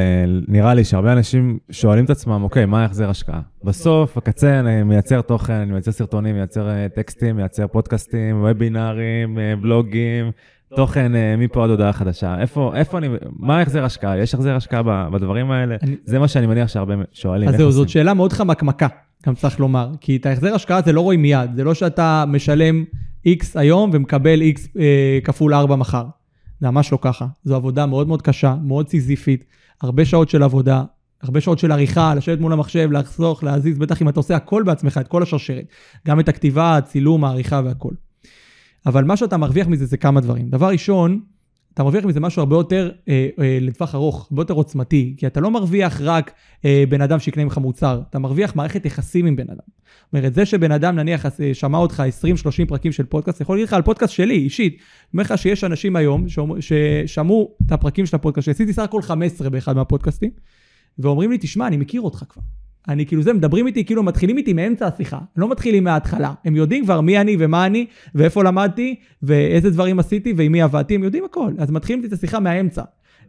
[0.48, 3.40] נראה לי שהרבה אנשים שואלים את עצמם, אוקיי, מה ההחזר השקעה?
[3.64, 9.54] בסוף, הקצה, אני מייצר תוכן, אני מייצר סרטונים, מייצר אה, טקסטים, מייצר פודקאסטים, וובינארים, אה,
[9.62, 10.30] בלוגים,
[10.76, 12.40] תוכן אה, מפה עד הודעה חדשה.
[12.40, 14.18] איפה, איפה אני, מה ההחזר השקעה?
[14.18, 15.76] יש החזר השקעה בדברים האלה?
[15.82, 17.48] אני- זה מה שאני מניח שהרבה שואלים.
[17.48, 17.88] אז זהו, זאת?
[17.88, 18.86] שאלה מאוד חמקמקה,
[19.26, 19.90] גם צריך לומר.
[20.00, 22.84] כי את ההחזר השקעה זה לא רואים מיד, זה לא שאתה משלם
[23.28, 26.04] X היום ומקבל X אה, כפול 4 מחר.
[26.60, 27.26] זה ממש לא ככה.
[27.44, 29.44] זו עבודה מאוד מאוד קשה, מאוד סיזיפית,
[29.82, 30.84] הרבה שעות של עבודה,
[31.22, 34.98] הרבה שעות של עריכה, לשבת מול המחשב, לחסוך, להזיז, בטח אם אתה עושה הכל בעצמך,
[34.98, 35.64] את כל השרשרת.
[36.06, 37.92] גם את הכתיבה, הצילום, העריכה והכל.
[38.86, 40.48] אבל מה שאתה מרוויח מזה זה כמה דברים.
[40.48, 41.20] דבר ראשון,
[41.74, 45.40] אתה מרוויח מזה משהו הרבה יותר אה, אה, לטווח ארוך, הרבה יותר עוצמתי, כי אתה
[45.40, 46.32] לא מרוויח רק
[46.64, 49.56] אה, בן אדם שיקנה ממך מוצר, אתה מרוויח מערכת יחסים עם בן אדם.
[49.56, 52.02] זאת אומרת, זה שבן אדם נניח אה, שמע אותך
[52.64, 54.78] 20-30 פרקים של פודקאסט, יכול להגיד לך על פודקאסט שלי, אישית.
[55.12, 56.26] אומר לך שיש אנשים היום
[56.60, 60.30] ששמעו את הפרקים של הפודקאסט, שעשיתי סך הכל 15 באחד מהפודקאסטים,
[60.98, 62.42] ואומרים לי, תשמע, אני מכיר אותך כבר.
[62.88, 66.32] אני כאילו זה, מדברים איתי, כאילו מתחילים איתי מאמצע השיחה, לא מתחילים מההתחלה.
[66.44, 70.94] הם יודעים כבר מי אני ומה אני, ואיפה למדתי, ואיזה דברים עשיתי, ועם מי עבדתי,
[70.94, 71.52] הם יודעים הכל.
[71.58, 72.82] אז מתחילים את השיחה מהאמצע.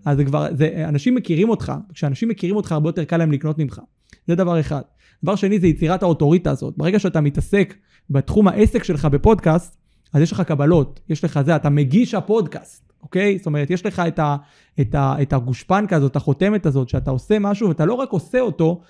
[0.06, 3.58] אז זה כבר, זה, אנשים מכירים אותך, כשאנשים מכירים אותך הרבה יותר קל להם לקנות
[3.58, 3.82] ממך.
[4.28, 4.82] זה דבר אחד.
[5.24, 6.78] דבר שני זה יצירת האוטוריטה הזאת.
[6.78, 7.74] ברגע שאתה מתעסק
[8.10, 9.78] בתחום העסק שלך בפודקאסט,
[10.14, 13.38] אז יש לך קבלות, יש לך זה, אתה מגיש הפודקאסט, אוקיי?
[13.38, 14.36] זאת אומרת, יש לך את, ה,
[14.82, 18.82] את, ה, את הגושפנקה הזאת, החותמת הזאת, שאתה עושה משהו ואתה לא רק עושה אותו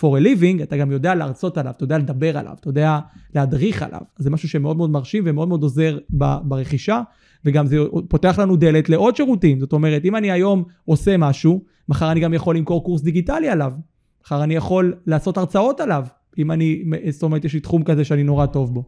[0.00, 2.98] for a living, אתה גם יודע להרצות עליו, אתה יודע לדבר עליו, אתה יודע
[3.34, 4.00] להדריך עליו.
[4.16, 5.98] זה משהו שמאוד מאוד מרשים ומאוד מאוד עוזר
[6.42, 7.00] ברכישה,
[7.44, 7.78] וגם זה
[8.08, 9.60] פותח לנו דלת לעוד שירותים.
[9.60, 13.72] זאת אומרת, אם אני היום עושה משהו, מחר אני גם יכול למכור קורס דיגיטלי עליו.
[14.24, 16.04] מחר אני יכול לעשות הרצאות עליו,
[16.38, 18.84] אם אני, זאת אומרת, יש לי תחום כזה שאני נורא טוב בו.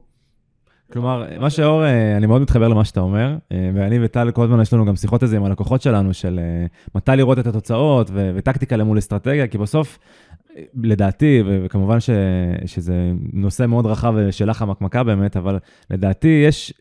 [0.92, 4.60] כלומר, מה שאור, אה, אני מאוד מתחבר למה שאתה אומר, אה, ואני וטל, כל הזמן
[4.60, 8.10] יש לנו גם שיחות על זה עם הלקוחות שלנו, של אה, מתי לראות את התוצאות
[8.12, 9.98] ו- וטקטיקה למול אסטרטגיה, כי בסוף,
[10.82, 12.10] לדעתי, וכמובן ש-
[12.66, 15.58] שזה נושא מאוד רחב ושאלה חמקמקה באמת, אבל
[15.90, 16.72] לדעתי יש,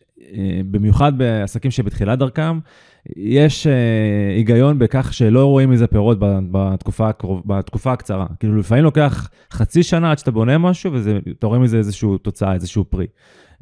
[0.70, 2.58] במיוחד בעסקים שבתחילת דרכם,
[3.16, 3.70] יש uh,
[4.36, 6.18] היגיון בכך שלא רואים מזה פירות
[6.50, 7.10] בתקופה,
[7.46, 8.26] בתקופה הקצרה.
[8.40, 12.84] כאילו, לפעמים לוקח חצי שנה עד שאתה בונה משהו, ואתה רואה מזה איזושהי תוצאה, איזשהו
[12.84, 13.06] פרי.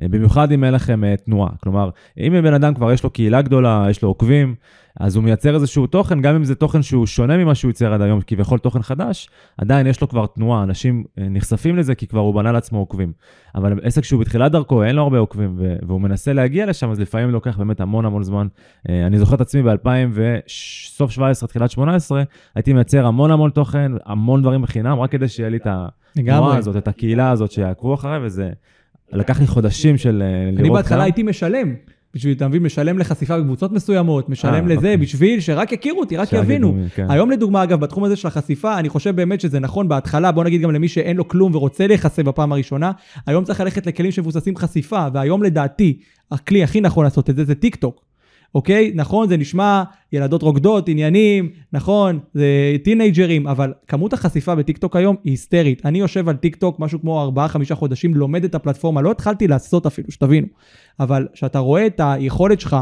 [0.01, 1.51] Uh, במיוחד אם אין לכם uh, תנועה.
[1.63, 4.55] כלומר, אם לבן אדם כבר יש לו קהילה גדולה, יש לו עוקבים,
[5.01, 8.01] אז הוא מייצר איזשהו תוכן, גם אם זה תוכן שהוא שונה ממה שהוא ייצר עד
[8.01, 9.29] היום, כביכול תוכן חדש,
[9.59, 13.13] עדיין יש לו כבר תנועה, אנשים אה, נחשפים לזה כי כבר הוא בנה לעצמו עוקבים.
[13.55, 17.31] אבל עסק שהוא בתחילת דרכו, אין לו הרבה עוקבים, והוא מנסה להגיע לשם, אז לפעמים
[17.31, 18.47] לוקח באמת המון המון זמן.
[18.89, 22.23] אה, אני זוכר את עצמי ב-2000 וסוף 17, תחילת 18,
[22.55, 26.77] הייתי מייצר המון המון תוכן, המון דברים בחינם, רק כדי שיהיה לי את התנועה הזאת,
[26.77, 28.51] את הקהילה הזאת שיעקבו אחריי, וזה
[29.12, 30.61] לקח לי חודשים של אה, לראות...
[30.61, 31.75] אני בהתחלה הייתי משלם.
[32.14, 34.97] בשביל, אתה מבין, משלם לחשיפה בקבוצות מסוימות, משלם אה, אה, לזה, אוקיי.
[34.97, 36.69] בשביל שרק יכירו אותי, רק יבינו.
[36.71, 37.07] דומים, כן.
[37.09, 40.61] היום לדוגמה, אגב, בתחום הזה של החשיפה, אני חושב באמת שזה נכון בהתחלה, בוא נגיד
[40.61, 42.92] גם למי שאין לו כלום ורוצה להיחשף בפעם הראשונה,
[43.27, 45.99] היום צריך ללכת לכלים שמבוססים חשיפה, והיום לדעתי,
[46.31, 48.06] הכלי הכי נכון לעשות את זה זה טיק טוק.
[48.55, 48.93] אוקיי?
[48.95, 49.83] נכון, זה נשמע
[50.13, 55.87] ילדות רוקדות, עניינים, נכון, זה טינאייג'רים, אבל כמות החשיפה בטיקטוק היום היא היסטרית.
[55.87, 57.33] אני יושב על טיקטוק משהו כמו
[57.71, 60.47] 4-5 חודשים, לומד את הפלטפורמה, לא התחלתי לעשות אפילו, שתבינו.
[61.01, 62.77] אבל כשאתה רואה את היכולת שלך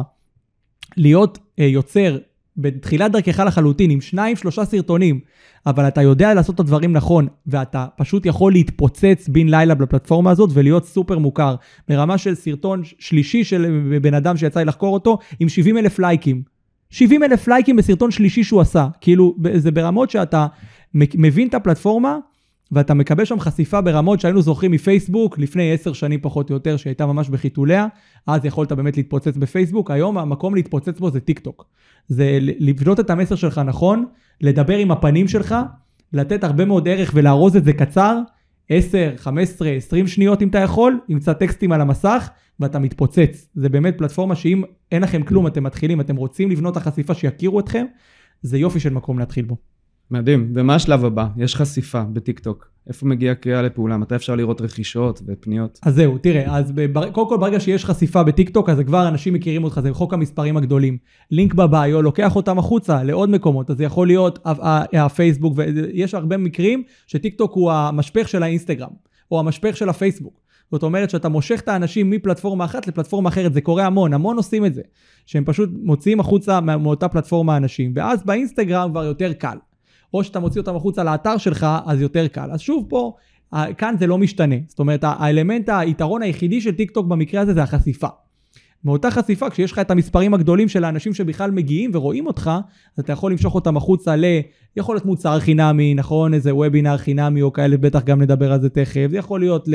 [0.96, 2.18] להיות אה, יוצר
[2.56, 5.20] בתחילת דרכך לחלוטין, עם שניים, שלושה סרטונים,
[5.66, 10.50] אבל אתה יודע לעשות את הדברים נכון, ואתה פשוט יכול להתפוצץ בן לילה בפלטפורמה הזאת
[10.52, 11.54] ולהיות סופר מוכר,
[11.88, 16.42] ברמה של סרטון שלישי של בן אדם שיצא לי לחקור אותו, עם 70 אלף לייקים.
[16.90, 18.86] 70 אלף לייקים בסרטון שלישי שהוא עשה.
[19.00, 20.46] כאילו, זה ברמות שאתה
[20.94, 22.18] מבין את הפלטפורמה,
[22.72, 27.06] ואתה מקבל שם חשיפה ברמות שהיינו זוכרים מפייסבוק לפני עשר שנים פחות או יותר, שהייתה
[27.06, 27.86] ממש בחיתוליה,
[28.26, 31.66] אז יכולת באמת להתפוצץ בפייסבוק, היום המקום להתפוצץ בו זה טיק טוק.
[32.08, 34.04] זה לבנות את המסר שלך נכון,
[34.40, 35.54] לדבר עם הפנים שלך,
[36.12, 38.18] לתת הרבה מאוד ערך ולארוז את זה קצר,
[38.68, 42.28] 10, 15, 20 שניות אם אתה יכול, עם קצת טקסטים על המסך,
[42.60, 43.48] ואתה מתפוצץ.
[43.54, 47.60] זה באמת פלטפורמה שאם אין לכם כלום, אתם מתחילים, אתם רוצים לבנות את החשיפה שיכירו
[47.60, 47.86] אתכם,
[48.42, 49.73] זה יופי של מקום להתחיל בו.
[50.10, 50.52] מדהים.
[50.54, 51.26] ומה השלב הבא?
[51.36, 52.74] יש חשיפה בטיקטוק.
[52.88, 53.96] איפה מגיעה קריאה לפעולה?
[53.96, 55.78] מתי אפשר לראות רכישות ופניות?
[55.82, 57.10] אז זהו, תראה, אז בר...
[57.10, 60.98] קודם כל ברגע שיש חשיפה בטיקטוק, אז כבר אנשים מכירים אותך, זה חוק המספרים הגדולים.
[61.30, 64.38] לינק בביו, לוקח אותם החוצה לעוד מקומות, אז זה יכול להיות
[64.92, 68.90] הפייסבוק, ויש הרבה מקרים שטיקטוק הוא המשפך של האינסטגרם,
[69.30, 70.40] או המשפך של הפייסבוק.
[70.72, 74.66] זאת אומרת שאתה מושך את האנשים מפלטפורמה אחת לפלטפורמה אחרת, זה קורה המון, המון עושים
[74.66, 74.82] את זה.
[75.26, 79.56] שהם פשוט מוציאים החוצה מאותה פלטפורמה אנשים, ואז באינסטגרם כבר יותר קל.
[80.14, 82.50] או שאתה מוציא אותם החוצה לאתר שלך, אז יותר קל.
[82.50, 83.12] אז שוב פה,
[83.78, 84.54] כאן זה לא משתנה.
[84.68, 88.08] זאת אומרת, האלמנט, היתרון היחידי של טיק טוק במקרה הזה זה החשיפה.
[88.84, 92.50] מאותה חשיפה, כשיש לך את המספרים הגדולים של האנשים שבכלל מגיעים ורואים אותך,
[92.96, 94.24] אז אתה יכול למשוך אותם החוצה ל...
[94.76, 96.34] יכול להיות מוצר חינמי, נכון?
[96.34, 99.06] איזה וובינר חינמי או כאלה, בטח גם נדבר על זה תכף.
[99.10, 99.68] זה יכול להיות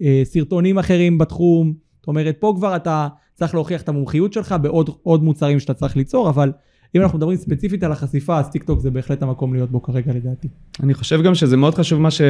[0.00, 1.74] לסרטונים אה, אה, אה, אחרים בתחום.
[2.00, 6.28] זאת אומרת, פה כבר אתה צריך להוכיח את המומחיות שלך בעוד מוצרים שאתה צריך ליצור,
[6.28, 6.52] אבל
[6.94, 10.48] אם אנחנו מדברים ספציפית על החשיפה, אז טיקטוק זה בהחלט המקום להיות בו כרגע לדעתי.
[10.82, 12.20] אני חושב גם שזה מאוד חשוב מה ש...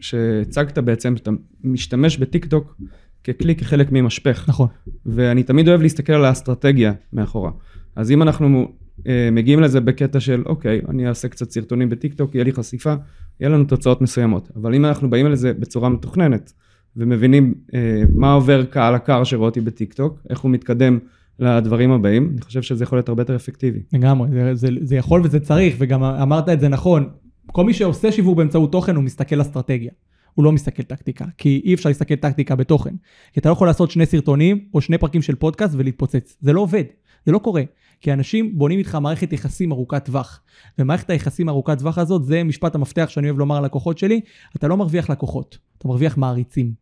[0.00, 1.30] שהצגת בעצם, שאתה
[1.64, 2.76] משתמש בטיקטוק
[3.24, 4.44] ככלי, כחלק ממשפך.
[4.48, 4.68] נכון.
[5.06, 7.50] ואני תמיד אוהב להסתכל על האסטרטגיה מאחורה.
[7.96, 8.68] אז אם אנחנו
[9.06, 12.94] אה, מגיעים לזה בקטע של, אוקיי, אני אעשה קצת סרטונים בטיקטוק, יהיה לי חשיפה,
[13.40, 14.50] יהיה לנו תוצאות מסוימות.
[14.56, 16.52] אבל אם אנחנו באים לזה בצורה מתוכננת,
[16.96, 20.98] ומבינים אה, מה עובר קהל הקר שרואה אותי בטיקטוק, איך הוא מתקדם
[21.38, 23.80] לדברים הבאים, אני חושב שזה יכול להיות הרבה יותר אפקטיבי.
[23.92, 27.08] לגמרי, זה, זה, זה יכול וזה צריך, וגם אמרת את זה נכון,
[27.46, 29.90] כל מי שעושה שיווק באמצעות תוכן הוא מסתכל אסטרטגיה.
[30.34, 32.94] הוא לא מסתכל טקטיקה, כי אי אפשר להסתכל טקטיקה בתוכן.
[33.32, 36.36] כי אתה לא יכול לעשות שני סרטונים או שני פרקים של פודקאסט ולהתפוצץ.
[36.40, 36.84] זה לא עובד,
[37.26, 37.62] זה לא קורה.
[38.00, 40.40] כי אנשים בונים איתך מערכת יחסים ארוכת טווח.
[40.78, 44.20] ומערכת היחסים ארוכת טווח הזאת, זה משפט המפתח שאני אוהב לומר ללקוחות שלי,
[44.56, 46.72] אתה לא מרוויח לקוחות, אתה מרוויח מעריצים.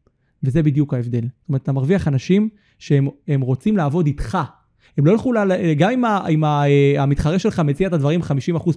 [0.42, 1.20] וזה בדיוק ההבדל.
[1.20, 2.48] זאת אומרת, אתה מרוויח אנשים
[2.78, 4.38] שהם רוצים לעבוד איתך.
[4.98, 5.72] הם לא ילכו, ל...
[5.72, 6.28] גם אם, ה...
[6.28, 6.62] אם ה...
[6.98, 8.24] המתחרה שלך מציע את הדברים 50%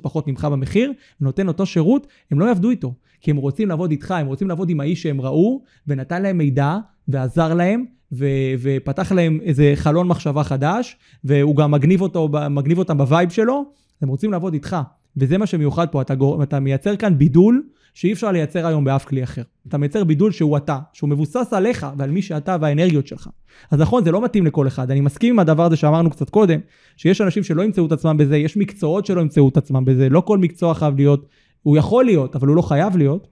[0.02, 2.94] פחות ממך במחיר, ונותן אותו שירות, הם לא יעבדו איתו.
[3.22, 6.78] כי הם רוצים לעבוד איתך, הם רוצים לעבוד עם האיש שהם ראו, ונתן להם מידע,
[7.08, 8.26] ועזר להם, ו...
[8.62, 13.66] ופתח להם איזה חלון מחשבה חדש, והוא גם מגניב, אותו, מגניב אותם ב-vibe שלו,
[14.02, 14.78] הם רוצים לעבוד איתך.
[15.18, 16.44] וזה מה שמיוחד פה, אתה, גור...
[16.44, 19.42] אתה מייצר כאן בידול שאי אפשר לייצר היום באף כלי אחר.
[19.68, 23.30] אתה מייצר בידול שהוא אתה, שהוא מבוסס עליך ועל מי שאתה והאנרגיות שלך.
[23.72, 24.92] אז נכון, זה לא מתאים לכל אחד.
[24.92, 26.60] אני מסכים עם הדבר הזה שאמרנו קצת קודם,
[26.98, 30.22] שיש אנשים שלא ימצאו את עצמם בזה, יש מקצועות שלא ימצאו את עצמם בזה, לא
[30.22, 31.26] כל מקצוע חייב להיות,
[31.64, 33.28] הוא יכול להיות, אבל הוא לא חייב להיות.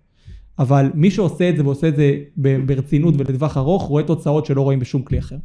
[0.59, 2.17] אבל מי שעושה את זה ועושה את זה
[2.65, 5.35] ברצינות ולטווח ארוך, רואה תוצאות שלא רואים בשום כלי אחר.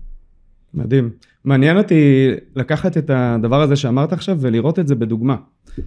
[0.77, 1.11] מדהים.
[1.45, 5.37] מעניין אותי לקחת את הדבר הזה שאמרת עכשיו ולראות את זה בדוגמה.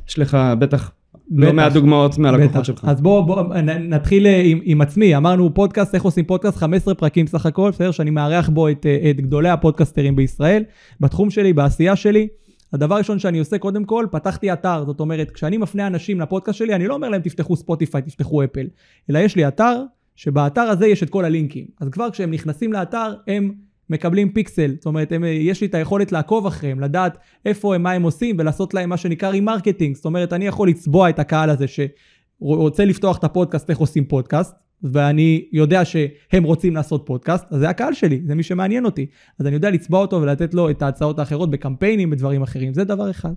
[0.07, 0.91] יש לך בטח
[1.31, 2.85] לא מעט דוגמאות מהלקוחות שלך.
[2.87, 7.27] אז בואו בוא, נתחיל אה, עם, עם עצמי, אמרנו פודקאסט, איך עושים פודקאסט, 15 פרקים
[7.27, 7.91] סך הכל, בסדר?
[7.91, 10.63] שאני מארח בו את, אה, את גדולי הפודקסטרים בישראל,
[10.99, 12.27] בתחום שלי, בעשייה שלי.
[12.73, 16.75] הדבר הראשון שאני עושה, קודם כל, פתחתי אתר, זאת אומרת, כשאני מפנה אנשים לפודקאסט שלי,
[16.75, 18.67] אני לא אומר להם תפתחו ספוטיפיי, תפתחו אפל,
[19.09, 19.83] אלא יש לי אתר,
[20.15, 21.65] שבאתר הזה יש את כל הלינקים.
[21.81, 23.51] אז כבר כשהם נכנסים לאתר, הם
[23.89, 27.91] מקבלים פיקסל, זאת אומרת, הם, יש לי את היכולת לעקוב אחריהם, לדעת איפה הם, מה
[27.91, 31.65] הם עושים, ולעשות להם מה שנקרא remarketing, זאת אומרת, אני יכול לצבוע את הקהל הזה
[31.67, 37.69] שרוצה לפתוח את הפודקאסט, איך עושים פודקאסט, ואני יודע שהם רוצים לעשות פודקאסט, אז זה
[37.69, 39.05] הקהל שלי, זה מי שמעניין אותי.
[39.39, 43.09] אז אני יודע לצבוע אותו ולתת לו את ההצעות האחרות בקמפיינים, בדברים אחרים, זה דבר
[43.09, 43.33] אחד.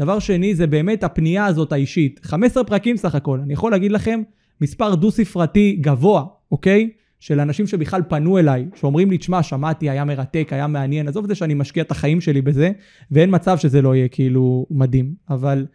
[0.00, 2.20] דבר שני, זה באמת הפנייה הזאת האישית.
[2.22, 4.22] 15 פרקים סך הכל, אני יכול להגיד לכם,
[4.60, 6.90] מספר דו-ספרתי גבוה, אוקיי?
[7.22, 11.28] של אנשים שבכלל פנו אליי, שאומרים לי, תשמע, שמעתי, היה מרתק, היה מעניין, עזוב את
[11.28, 12.70] זה שאני משקיע את החיים שלי בזה,
[13.10, 15.14] ואין מצב שזה לא יהיה כאילו מדהים.
[15.30, 15.66] אבל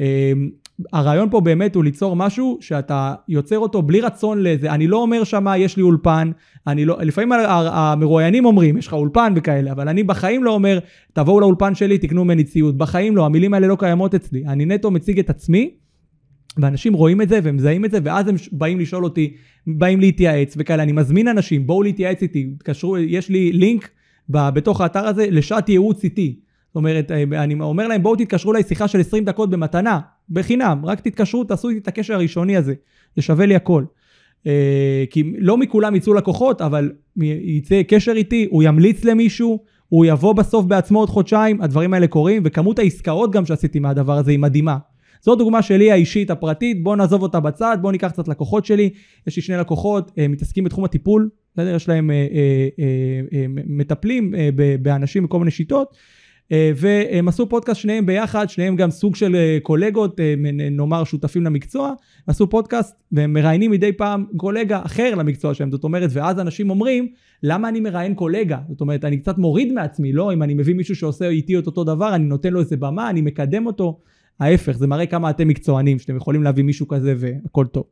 [0.00, 0.32] אה,
[0.92, 4.72] הרעיון פה באמת הוא ליצור משהו שאתה יוצר אותו בלי רצון לזה.
[4.72, 6.30] אני לא אומר שמה יש לי אולפן,
[6.66, 10.78] אני לא, לפעמים המרואיינים אומרים, יש לך אולפן וכאלה, אבל אני בחיים לא אומר,
[11.12, 12.78] תבואו לאולפן שלי, תקנו ממני ציוד.
[12.78, 14.44] בחיים לא, המילים האלה לא קיימות אצלי.
[14.46, 15.70] אני נטו מציג את עצמי.
[16.58, 19.34] ואנשים רואים את זה ומזהים את זה, ואז הם באים לשאול אותי,
[19.66, 20.82] באים להתייעץ וכאלה.
[20.82, 23.90] אני מזמין אנשים, בואו להתייעץ איתי, תקשרו, יש לי לינק
[24.28, 26.40] בתוך האתר הזה לשעת ייעוץ איתי.
[26.68, 30.80] זאת אומרת, אה, אני אומר להם, בואו תתקשרו אליי שיחה של 20 דקות במתנה, בחינם,
[30.84, 32.74] רק תתקשרו, תעשו איתי את הקשר הראשוני הזה,
[33.16, 33.84] זה שווה לי הכל.
[34.46, 36.92] אה, כי לא מכולם יצאו לקוחות, אבל
[37.42, 39.58] יצא קשר איתי, הוא ימליץ למישהו,
[39.88, 44.30] הוא יבוא בסוף בעצמו עוד חודשיים, הדברים האלה קורים, וכמות העסקאות גם שעשיתי מהדבר הזה
[44.30, 44.78] היא מדהימה.
[45.22, 48.90] זו דוגמה שלי האישית הפרטית, בואו נעזוב אותה בצד, בואו ניקח קצת לקוחות שלי.
[49.26, 51.74] יש לי שני לקוחות, אה, מתעסקים בתחום הטיפול, בסדר?
[51.74, 52.26] יש להם אה,
[52.78, 54.34] אה, מטפלים
[54.82, 55.96] באנשים בכל מיני שיטות.
[56.76, 60.20] והם עשו פודקאסט שניהם ביחד, שניהם גם סוג של קולגות,
[60.70, 61.92] נאמר שותפים למקצוע,
[62.26, 67.08] עשו פודקאסט והם מראיינים מדי פעם קולגה אחר למקצוע שלהם, זאת אומרת, ואז אנשים אומרים,
[67.42, 68.58] למה אני מראיין קולגה?
[68.68, 70.32] זאת אומרת, אני קצת מוריד מעצמי, לא?
[70.32, 73.20] אם אני מביא מישהו שעושה איתי את אותו דבר, אני נותן לו איזה במה, אני
[73.20, 73.98] מקדם אותו.
[74.40, 77.84] ההפך, זה מראה כמה אתם מקצוענים, שאתם יכולים להביא מישהו כזה והכל טוב.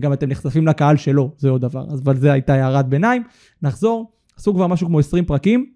[0.00, 1.86] גם אתם נחשפים לקהל שלו, זה עוד דבר.
[1.90, 3.22] אז אבל זה הייתה הערת ביניים.
[3.62, 5.66] נחזור, עשו כבר משהו כמו 20 פרקים.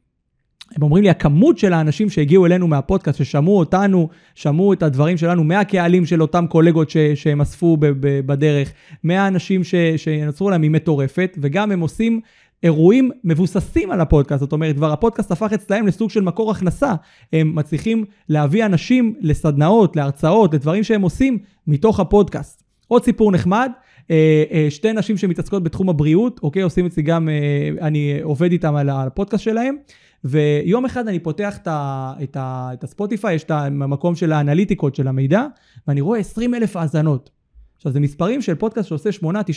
[0.76, 5.44] הם אומרים לי, הכמות של האנשים שהגיעו אלינו מהפודקאסט, ששמעו אותנו, שמעו את הדברים שלנו,
[5.44, 8.72] מהקהלים של אותם קולגות ש, שהם אספו ב, ב, בדרך,
[9.04, 12.20] מהאנשים ש, שנוצרו להם, היא מטורפת, וגם הם עושים
[12.62, 16.94] אירועים מבוססים על הפודקאסט, זאת אומרת, כבר הפודקאסט הפך אצלהם לסוג של מקור הכנסה.
[17.32, 22.62] הם מצליחים להביא אנשים לסדנאות, להרצאות, לדברים שהם עושים מתוך הפודקאסט.
[22.88, 23.70] עוד סיפור נחמד,
[24.10, 28.76] אה, אה, שתי נשים שמתעסקות בתחום הבריאות, אוקיי, עושים אצלי גם, אה, אני עובד איתם
[28.76, 29.76] על הפודקאסט שלהם,
[30.24, 34.94] ויום אחד אני פותח את, ה, את, ה, את הספוטיפיי, יש את המקום של האנליטיקות
[34.94, 35.46] של המידע,
[35.88, 37.30] ואני רואה 20 אלף האזנות.
[37.76, 39.10] עכשיו, זה מספרים של פודקאסט שעושה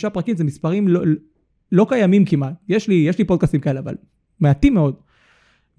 [0.06, 1.00] 8-9 פרקים, זה מספרים לא,
[1.74, 2.54] לא קיימים כמעט.
[2.68, 3.94] יש לי, יש לי פודקאסטים כאלה, אבל
[4.40, 4.94] מעטים מאוד.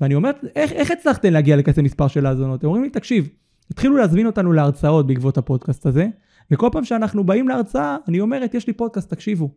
[0.01, 2.63] ואני אומר, איך, איך הצלחתם להגיע לכזה מספר של האזנות?
[2.63, 3.29] הם אומרים לי, תקשיב,
[3.71, 6.08] התחילו להזמין אותנו להרצאות בעקבות הפודקאסט הזה,
[6.51, 9.49] וכל פעם שאנחנו באים להרצאה, אני אומרת, יש לי פודקאסט, תקשיבו.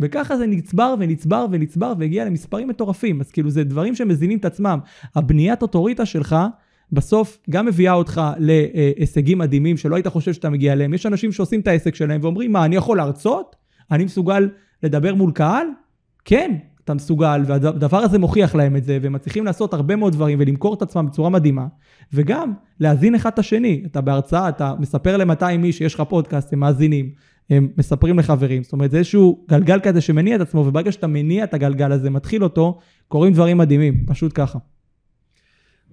[0.00, 3.20] וככה זה נצבר ונצבר ונצבר והגיע למספרים מטורפים.
[3.20, 4.78] אז כאילו זה דברים שמזינים את עצמם.
[5.14, 6.36] הבניית אוטוריטה שלך,
[6.92, 10.94] בסוף גם מביאה אותך להישגים מדהימים שלא היית חושב שאתה מגיע אליהם.
[10.94, 13.56] יש אנשים שעושים את העסק שלהם ואומרים, מה, אני יכול להרצות?
[13.90, 14.48] אני מסוגל
[14.82, 15.66] לדבר מול קהל?
[16.24, 20.38] כן, אתה מסוגל, והדבר הזה מוכיח להם את זה, והם מצליחים לעשות הרבה מאוד דברים
[20.40, 21.66] ולמכור את עצמם בצורה מדהימה,
[22.12, 23.82] וגם להזין אחד את השני.
[23.86, 27.10] אתה בהרצאה, אתה מספר ל-200 איש שיש לך פודקאסט, הם מאזינים,
[27.50, 28.62] הם מספרים לחברים.
[28.62, 32.10] זאת אומרת, זה איזשהו גלגל כזה שמניע את עצמו, וברגע שאתה מניע את הגלגל הזה,
[32.10, 34.58] מתחיל אותו, קורים דברים מדהימים, פשוט ככה.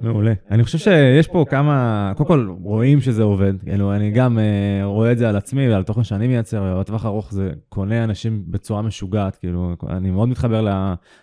[0.01, 0.33] מעולה.
[0.51, 5.11] אני חושב שיש פה כמה, קודם כל רואים שזה עובד, כאילו אני גם אה, רואה
[5.11, 9.35] את זה על עצמי ועל תוכן שאני מייצר, ובטווח הארוך זה קונה אנשים בצורה משוגעת,
[9.35, 10.61] כאילו אני מאוד מתחבר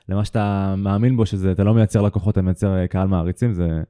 [0.08, 3.80] למה שאתה מאמין בו, שזה אתה לא מייצר לקוחות, אתה מייצר אה, קהל מעריצים, זה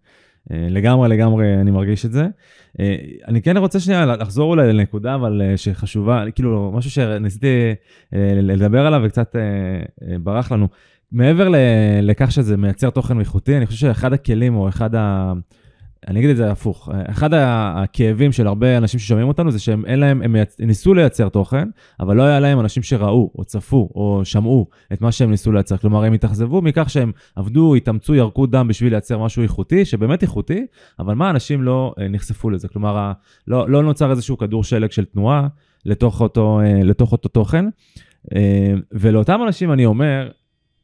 [0.52, 2.26] אה, לגמרי לגמרי אני מרגיש את זה.
[3.28, 7.74] אני כן רוצה שנייה לחזור אולי לנקודה, אבל שחשובה, כאילו משהו שניסיתי
[8.42, 9.36] לדבר עליו וקצת
[10.22, 10.68] ברח לנו.
[11.12, 11.56] מעבר ל-
[12.02, 15.32] לכך שזה מייצר תוכן איכותי, אני חושב שאחד הכלים או אחד ה...
[16.08, 19.98] אני אגיד את זה הפוך, אחד הכאבים של הרבה אנשים ששומעים אותנו זה שהם אין
[19.98, 20.56] להם, הם מייצ...
[20.60, 21.68] ניסו לייצר תוכן,
[22.00, 25.76] אבל לא היה להם אנשים שראו או צפו או שמעו את מה שהם ניסו לייצר.
[25.76, 30.66] כלומר, הם התאכזבו מכך שהם עבדו, התאמצו, ירקו דם בשביל לייצר משהו איכותי, שבאמת איכותי,
[30.98, 32.68] אבל מה, אנשים לא אה, נחשפו לזה.
[32.68, 33.12] כלומר,
[33.48, 35.48] לא, לא נוצר איזשהו כדור שלג של תנועה
[35.86, 37.64] לתוך אותו, אה, לתוך אותו תוכן.
[38.34, 40.28] אה, ולאותם אנשים אני אומר,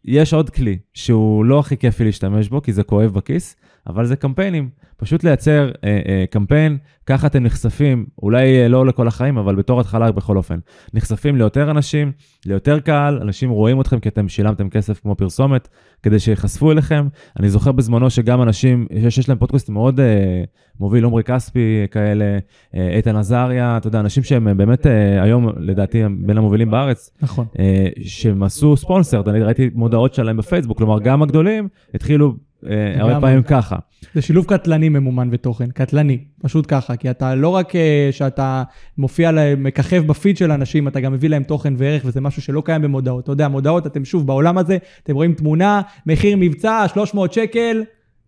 [0.06, 4.16] יש עוד כלי שהוא לא הכי כיפי להשתמש בו, כי זה כואב בכיס, אבל זה
[4.16, 4.68] קמפיינים.
[4.96, 9.80] פשוט לייצר אה, אה, קמפיין, ככה אתם נחשפים, אולי אה, לא לכל החיים, אבל בתור
[9.80, 10.58] התחלה בכל אופן.
[10.94, 12.12] נחשפים ליותר אנשים,
[12.46, 15.68] ליותר קהל, אנשים רואים אתכם כי אתם שילמתם כסף כמו פרסומת,
[16.02, 17.08] כדי שיחשפו אליכם.
[17.40, 20.44] אני זוכר בזמנו שגם אנשים, שיש יש להם פודקאסט מאוד אה,
[20.80, 22.38] מוביל, עומרי כספי כאלה,
[22.74, 26.70] אה, איתן עזריה, אתה יודע, אנשים שהם אה, באמת אה, היום, לדעתי, הם בין המובילים
[26.70, 27.46] בארץ, נכון.
[27.58, 33.20] אה, שהם עשו ספונסר, אני ראיתי מודעות שלהם בפייסבוק, כלומר גם הגדולים התחילו הרבה גם-
[33.20, 33.76] פעמים ככה.
[34.14, 38.62] זה שילוב קטלני ממומן ותוכן, קטלני, פשוט ככה, כי אתה לא רק אה, שאתה
[38.98, 42.62] מופיע להם, מככב בפיד של אנשים, אתה גם מביא להם תוכן וערך, וזה משהו שלא
[42.64, 43.24] קיים במודעות.
[43.24, 47.82] אתה יודע, מודעות, אתם שוב בעולם הזה, אתם רואים תמונה, מחיר מבצע, 300 שקל,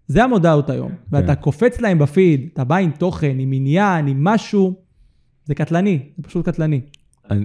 [0.06, 0.92] זה המודעות היום.
[1.12, 4.74] ואתה קופץ להם בפיד, אתה בא עם תוכן, עם עניין, עם משהו,
[5.44, 6.80] זה קטלני, זה פשוט קטלני.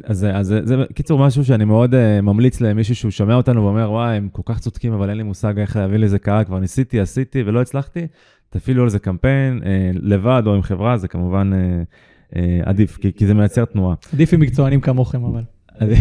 [0.04, 3.64] אז זה, אז זה, זה קיצור משהו שאני מאוד uh, ממליץ למישהו שהוא שומע אותנו
[3.64, 6.60] ואומר, וואי, הם כל כך צודקים, אבל אין לי מושג איך להביא לזה קהל, כבר
[6.60, 8.08] ניסיתי, עשיתי ולא הצלחתי,
[8.50, 9.66] תפעילו על זה קמפיין, uh,
[10.02, 13.96] לבד או עם חברה, זה כמובן uh, עדיף, כי, כי זה מייצר תנועה.
[14.14, 15.42] עדיף עם מקצוענים כמוכם, אבל.
[15.82, 15.96] אני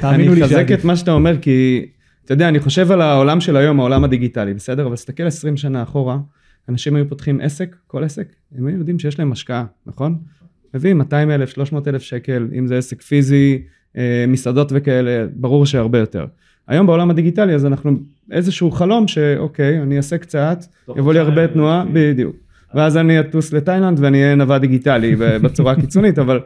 [0.00, 0.80] תאמינו לי אחזק שעדיף.
[0.80, 1.86] את מה שאתה אומר, כי
[2.24, 4.86] אתה יודע, אני חושב על העולם של היום, העולם הדיגיטלי, בסדר?
[4.86, 6.18] אבל תסתכל 20 שנה אחורה,
[6.68, 10.18] אנשים היו פותחים עסק, כל עסק, הם היו יודעים שיש להם השקעה, נכון?
[10.74, 13.62] מביאים 200 אלף, 300 אלף שקל, אם זה עסק פיזי,
[13.96, 16.26] אה, מסעדות וכאלה, ברור שהרבה יותר.
[16.68, 17.90] היום בעולם הדיגיטלי, אז אנחנו
[18.30, 20.64] איזשהו חלום שאוקיי, אני אעשה קצת,
[20.96, 22.36] יבוא לי הרבה תנועה, בדיוק.
[22.74, 26.40] ואז אני אטוס לתאילנד ואני אהיה נווד דיגיטלי בצורה הקיצונית, אבל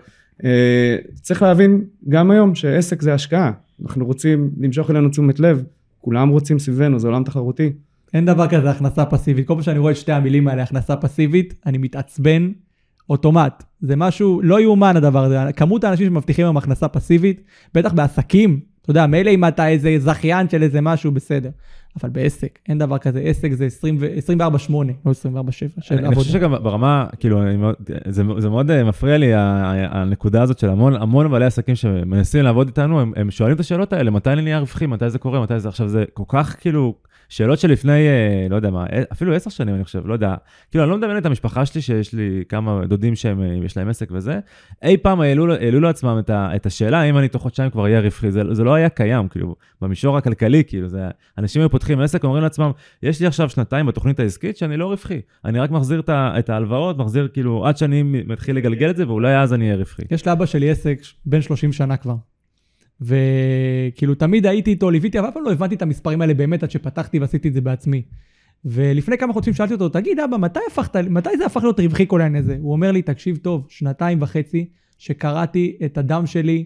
[0.44, 3.52] אה, צריך להבין גם היום שעסק זה השקעה.
[3.86, 5.64] אנחנו רוצים למשוך אלינו תשומת לב,
[6.00, 7.72] כולם רוצים סביבנו, זה עולם תחרותי.
[8.14, 9.46] אין דבר כזה הכנסה פסיבית.
[9.46, 12.50] כל פעם שאני רואה את שתי המילים האלה, הכנסה פסיבית, אני מתעצבן
[13.11, 13.62] אוטומט.
[13.81, 15.53] זה משהו, לא יאומן הדבר הזה.
[15.57, 17.42] כמות האנשים שמבטיחים היום הכנסה פסיבית,
[17.75, 21.51] בטח בעסקים, אתה יודע, מילא אם אתה איזה זכיין של איזה משהו, בסדר.
[22.03, 23.21] אבל בעסק, אין דבר כזה.
[23.21, 24.07] עסק זה 20 ו-
[24.69, 24.73] 24-8,
[25.07, 25.14] לא 24-7
[25.81, 26.55] של אני, אני חושב עבודה.
[26.55, 27.40] שגם ברמה, כאילו,
[28.09, 32.66] זה, זה מאוד אה, מפריע לי, הנקודה הזאת של המון, המון בעלי עסקים שמנסים לעבוד
[32.66, 35.61] איתנו, הם, הם שואלים את השאלות האלה, מתי אני נהיה רווחי, מתי זה קורה, מתי
[35.61, 36.95] זה, עכשיו זה כל כך כאילו,
[37.28, 40.34] שאלות שלפני, אה, לא יודע מה, אה, אפילו עשר שנים אני חושב, לא יודע,
[40.70, 44.08] כאילו אני לא מדמיין את המשפחה שלי, שיש לי כמה דודים שהם, אה, להם עסק
[44.12, 44.38] וזה,
[44.82, 48.00] אי פעם העלו, העלו לעצמם את, ה, את השאלה האם אני תוך חודשיים כבר אהיה
[48.00, 51.08] רווחי, זה, זה לא היה קיים, כאילו, במישור הכלכלי, כאילו, זה,
[51.38, 52.70] אנשים היו פותחים עסק, אומרים לעצמם,
[53.02, 56.98] יש לי עכשיו שנתיים בתוכנית העסקית שאני לא רווחי, אני רק מחזיר את את ההלוואות,
[56.98, 60.02] מחזיר כאילו, עד שאני מתחיל לגלגל את זה, ואולי אז אני אהיה רווחי.
[60.10, 62.14] יש לאבא שלי עסק בן 30 שנה כבר.
[63.00, 66.70] וכאילו תמיד הייתי איתו, ליוויתי, אבל אף פעם לא הבנתי את המספרים האלה באמת עד
[66.70, 68.02] שפתחתי ועשיתי את זה בעצמי.
[68.64, 72.20] ולפני כמה חודשים שאלתי אותו, תגיד אבא, מתי, הפכת, מתי זה הפך להיות רווחי כל
[72.20, 72.56] העניין הזה?
[72.61, 76.64] הוא אומר לי, תקשיב טוב, שנתיים וחצי שקראתי את הדם שלי,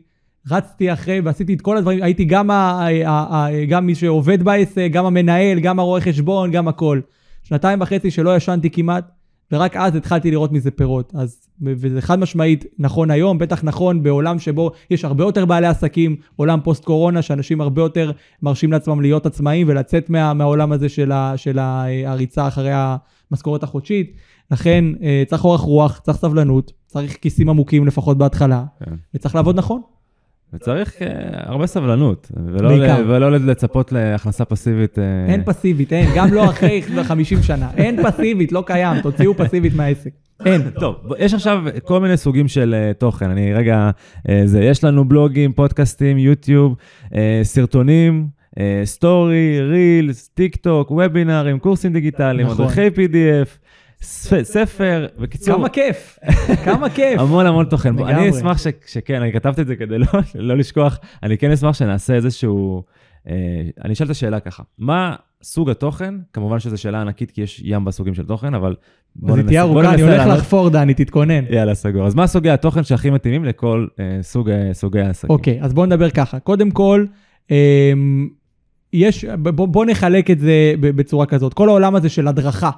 [0.50, 4.42] רצתי אחרי ועשיתי את כל הדברים, הייתי גם, ה, ה, ה, ה, גם מי שעובד
[4.42, 7.00] בעסק, גם המנהל, גם הרואה חשבון, גם הכל.
[7.42, 9.10] שנתיים וחצי שלא ישנתי כמעט,
[9.52, 11.12] ורק אז התחלתי לראות מזה פירות.
[11.16, 16.16] אז, וזה חד משמעית נכון היום, בטח נכון בעולם שבו יש הרבה יותר בעלי עסקים,
[16.36, 18.10] עולם פוסט קורונה, שאנשים הרבה יותר
[18.42, 22.70] מרשים לעצמם להיות עצמאים ולצאת מה, מהעולם הזה של, ה, של ה, הריצה אחרי
[23.30, 24.16] המשכורת החודשית.
[24.50, 28.94] לכן אה, צריך אורך רוח, צריך סבלנות, צריך כיסים עמוקים לפחות בהתחלה, כן.
[29.14, 29.82] וצריך לעבוד נכון.
[30.54, 32.78] וצריך אה, הרבה סבלנות, ולא.
[32.78, 34.98] ל, ולא לצפות להכנסה פסיבית.
[34.98, 37.68] אה, אין פסיבית, אין, גם לא אחרי 50 שנה.
[37.76, 40.10] אין פסיבית, לא קיים, תוציאו פסיבית מהעסק.
[40.46, 40.70] אין.
[40.70, 43.30] טוב, יש עכשיו כל מיני סוגים של אה, תוכן.
[43.30, 48.26] אני רגע, אה, זה, יש לנו בלוגים, פודקאסטים, יוטיוב, אה, סרטונים,
[48.84, 52.64] סטורי, רילס, טיק טוק, וובינארים, קורסים דיגיטליים, נכון.
[52.64, 53.48] מדריכי PDF,
[54.02, 56.18] ספר, בקיצור, כמה כיף,
[56.64, 57.20] כמה כיף.
[57.20, 57.98] המון המון תוכן.
[57.98, 58.30] אני.
[58.30, 62.82] אשמח שכן, אני כתבתי את זה כדי לא, לא לשכוח, אני כן אשמח שנעשה איזשהו,
[63.28, 63.34] אה,
[63.84, 67.84] אני אשאל את השאלה ככה, מה סוג התוכן, כמובן שזו שאלה ענקית, כי יש ים
[67.84, 68.74] בסוגים של תוכן, אבל
[69.16, 70.38] בוא אז היא תהיה ארוכה, אני ננסה הולך.
[70.38, 71.44] לחפור, דני, תתכונן.
[71.50, 72.06] יאללה, סגור.
[72.06, 75.30] אז מה סוגי התוכן שהכי מתאימים לכל אה, אה, סוגי העסקים?
[75.30, 76.38] אוקיי, אז בואו נדבר ככה.
[76.38, 77.06] קודם כל,
[77.50, 78.28] אמ,
[78.92, 81.54] יש, בוא, בוא נחלק את זה בצורה כזאת.
[81.54, 82.70] כל העולם הזה של הדרכה,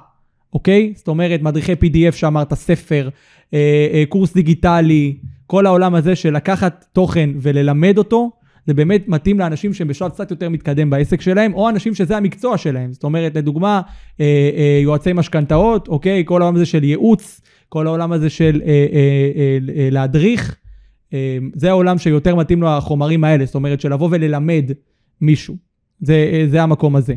[0.53, 0.93] אוקיי?
[0.95, 3.09] זאת אומרת, מדריכי PDF שאמרת, ספר,
[3.53, 8.31] אה, אה, קורס דיגיטלי, כל העולם הזה של לקחת תוכן וללמד אותו,
[8.67, 12.57] זה באמת מתאים לאנשים שהם בשלב קצת יותר מתקדם בעסק שלהם, או אנשים שזה המקצוע
[12.57, 12.93] שלהם.
[12.93, 13.81] זאת אומרת, לדוגמה,
[14.19, 14.25] אה,
[14.57, 16.23] אה, יועצי משכנתאות, אוקיי?
[16.25, 18.85] כל העולם הזה של ייעוץ, כל העולם הזה של אה, אה,
[19.35, 20.55] אה, אה, להדריך.
[21.13, 24.71] אה, זה העולם שיותר מתאים לו החומרים האלה, זאת אומרת, של לבוא וללמד
[25.21, 25.55] מישהו.
[25.99, 27.13] זה, אה, זה המקום הזה.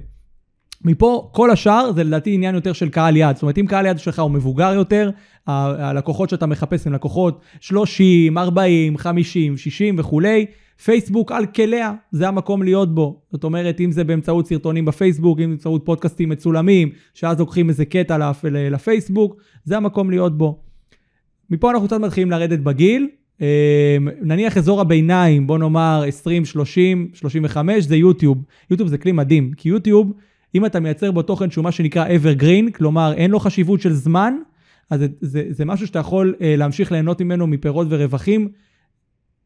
[0.86, 3.34] מפה, כל השאר זה לדעתי עניין יותר של קהל יעד.
[3.36, 5.10] זאת אומרת, אם קהל יעד שלך הוא מבוגר יותר,
[5.46, 10.46] הלקוחות שאתה מחפש הם לקוחות 30, 40, 50, 60 וכולי,
[10.84, 13.20] פייסבוק על כליה, זה המקום להיות בו.
[13.32, 18.18] זאת אומרת, אם זה באמצעות סרטונים בפייסבוק, אם באמצעות פודקאסטים מצולמים, שאז לוקחים איזה קטע
[18.18, 20.58] לפ- לפייסבוק, זה המקום להיות בו.
[21.50, 23.08] מפה אנחנו קצת מתחילים לרדת בגיל.
[23.42, 28.38] אה, נניח אזור הביניים, בוא נאמר 20, 30, 35, זה יוטיוב.
[28.70, 30.12] יוטיוב זה כלי מדהים, כי יוטיוב,
[30.56, 34.34] אם אתה מייצר בו תוכן שהוא מה שנקרא evergreen, כלומר אין לו חשיבות של זמן,
[34.90, 38.48] אז זה, זה, זה משהו שאתה יכול אה, להמשיך ליהנות ממנו מפירות ורווחים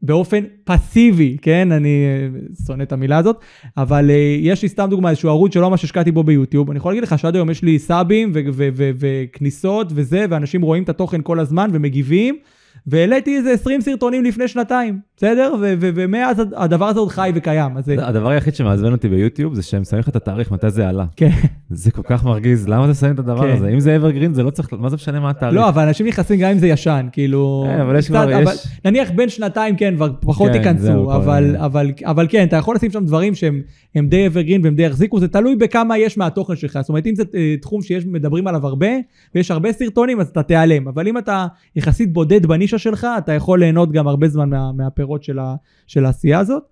[0.02, 1.72] באופן פסיבי, כן?
[1.72, 3.40] אני אה, שונא את המילה הזאת,
[3.76, 6.92] אבל אה, יש לי סתם דוגמה, איזשהו ערוץ שלא ממש השקעתי בו ביוטיוב, אני יכול
[6.92, 8.32] להגיד לך שעד היום יש לי סאבים
[8.74, 12.38] וכניסות וזה, ואנשים רואים את התוכן כל הזמן ומגיבים,
[12.86, 15.54] והעליתי איזה 20 סרטונים לפני שנתיים, בסדר?
[15.80, 17.96] ומאז הד- הדבר הזה עוד חי וקיים, אז זה...
[18.06, 21.04] הדבר היחיד שמעצבן אותי ביוטיוב זה שהם שמים לך את התאריך מתי זה עלה.
[21.16, 21.30] כן.
[21.70, 23.52] זה כל כך מרגיז, למה אתה שם את הדבר כן.
[23.56, 23.68] הזה?
[23.68, 25.54] אם זה evergreen זה לא צריך, מה זה משנה מה התאריך?
[25.56, 27.64] לא, אבל אנשים נכנסים גם אם זה ישן, כאילו...
[27.68, 31.56] אה, אבל יש כבר- אבל יש- נניח בין שנתיים, כן, כבר פחות כן, ייכנסו, אבל,
[31.58, 33.60] אבל, אבל כן, אתה יכול לשים שם דברים שהם
[33.94, 36.78] הם די evergreen והם די יחזיקו, זה תלוי בכמה יש מהתוכן שלך.
[36.80, 38.86] זאת אומרת, אם זה אה, תחום שיש, מדברים עליו הרבה,
[39.34, 40.88] ויש הרבה סרטונים, אז אתה תיעלם.
[40.88, 41.46] אבל אם אתה
[41.76, 45.54] יחסית בודד בנישה שלך, אתה יכול ליהנות גם הרבה זמן מה, מהפירות של, ה,
[45.86, 46.62] של העשייה הזאת.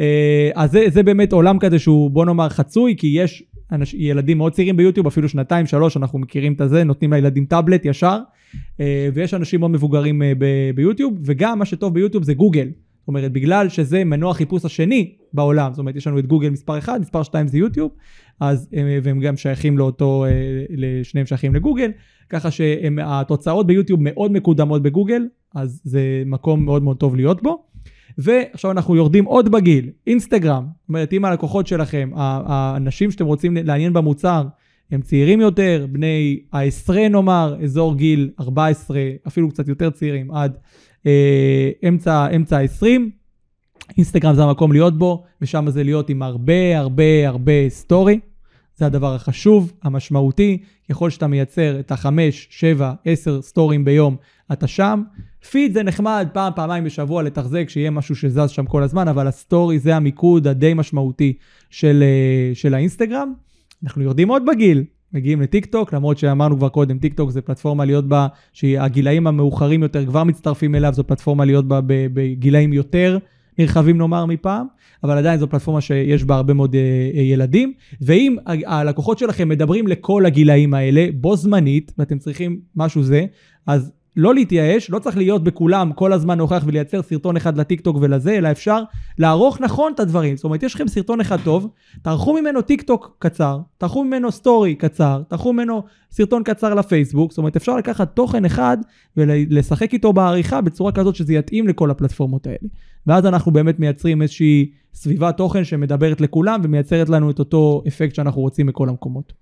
[0.00, 3.42] אה, אז זה, זה באמת עולם כזה שהוא, בוא נאמר, חצוי, כי יש
[3.72, 7.84] אנש, ילדים מאוד צעירים ביוטיוב, אפילו שנתיים, שלוש, אנחנו מכירים את הזה, נותנים לילדים טאבלט
[7.84, 8.18] ישר,
[8.80, 12.68] אה, ויש אנשים מאוד מבוגרים אה, ב- ביוטיוב, וגם מה שטוב ביוטיוב זה גוגל.
[13.00, 16.78] זאת אומרת, בגלל שזה מנוע חיפוש השני בעולם, זאת אומרת, יש לנו את גוגל מספר
[16.78, 17.90] 1, מספר 2 זה יוטיוב,
[18.40, 20.24] אז, אה, והם גם שייכים לאותו,
[20.70, 21.90] לשניהם שייכים לגוגל,
[22.30, 25.22] ככה שהתוצאות ביוטיוב מאוד מקודמות בגוגל,
[25.54, 27.75] אז זה מקום מאוד מאוד טוב להיות בו.
[28.18, 33.92] ועכשיו אנחנו יורדים עוד בגיל, אינסטגרם, זאת אומרת, אם הלקוחות שלכם, האנשים שאתם רוצים לעניין
[33.92, 34.46] במוצר,
[34.90, 40.56] הם צעירים יותר, בני העשרה נאמר, אזור גיל 14, אפילו קצת יותר צעירים, עד
[41.06, 42.86] אה, אמצע, אמצע ה-20.
[43.96, 48.20] אינסטגרם זה המקום להיות בו, ושם זה להיות עם הרבה הרבה הרבה סטורי.
[48.76, 50.58] זה הדבר החשוב, המשמעותי.
[50.90, 54.16] ככל שאתה מייצר את החמש, שבע, עשר סטורים ביום,
[54.52, 55.02] אתה שם.
[55.50, 59.78] פיד זה נחמד פעם, פעמיים בשבוע לתחזק, שיהיה משהו שזז שם כל הזמן, אבל הסטורי
[59.78, 61.32] זה המיקוד הדי משמעותי
[61.70, 63.32] של, אה, של האינסטגרם.
[63.84, 67.84] אנחנו יורדים עוד בגיל, מגיעים לטיק טוק, למרות שאמרנו כבר קודם, טיק טוק זה פלטפורמה
[67.84, 73.18] להיות בה, שהגילאים המאוחרים יותר כבר מצטרפים אליו, זו פלטפורמה להיות בה בגילאים יותר
[73.58, 74.66] נרחבים נאמר מפעם,
[75.04, 76.80] אבל עדיין זו פלטפורמה שיש בה הרבה מאוד אה,
[77.14, 83.24] אה, ילדים, ואם הלקוחות שלכם מדברים לכל הגילאים האלה, בו זמנית, ואתם צריכים משהו זה,
[83.66, 87.96] אז לא להתייאש, לא צריך להיות בכולם כל הזמן נוכח ולייצר סרטון אחד לטיק טוק
[88.00, 88.82] ולזה, אלא אפשר
[89.18, 90.36] לערוך נכון את הדברים.
[90.36, 91.68] זאת אומרת, יש לכם סרטון אחד טוב,
[92.02, 97.38] תערכו ממנו טיק טוק קצר, תערכו ממנו סטורי קצר, תערכו ממנו סרטון קצר לפייסבוק, זאת
[97.38, 98.78] אומרת, אפשר לקחת תוכן אחד
[99.16, 102.68] ולשחק איתו בעריכה בצורה כזאת שזה יתאים לכל הפלטפורמות האלה.
[103.06, 108.40] ואז אנחנו באמת מייצרים איזושהי סביבת תוכן שמדברת לכולם ומייצרת לנו את אותו אפקט שאנחנו
[108.40, 109.32] רוצים מכל המקומות.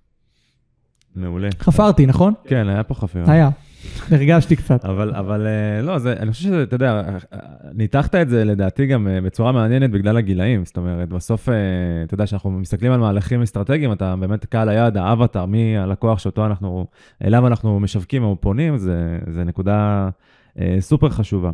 [1.15, 1.49] מעולה.
[1.59, 2.33] חפרתי, נכון?
[2.43, 3.33] כן, היה פה חפירה.
[3.33, 3.49] היה.
[4.11, 4.85] הרגשתי קצת.
[4.85, 7.01] אבל, אבל אה, לא, זה, אני חושב שזה, אתה יודע,
[7.73, 10.65] ניתחת את זה לדעתי גם אה, בצורה מעניינת בגלל הגילאים.
[10.65, 11.55] זאת אומרת, בסוף, אה,
[12.03, 16.45] אתה יודע, כשאנחנו מסתכלים על מהלכים אסטרטגיים, אתה באמת קהל היעד, האבטר, מי הלקוח שאותו
[16.45, 16.85] אנחנו,
[17.23, 20.09] אליו אנחנו משווקים או פונים, זה, זה נקודה
[20.79, 21.51] סופר חשובה.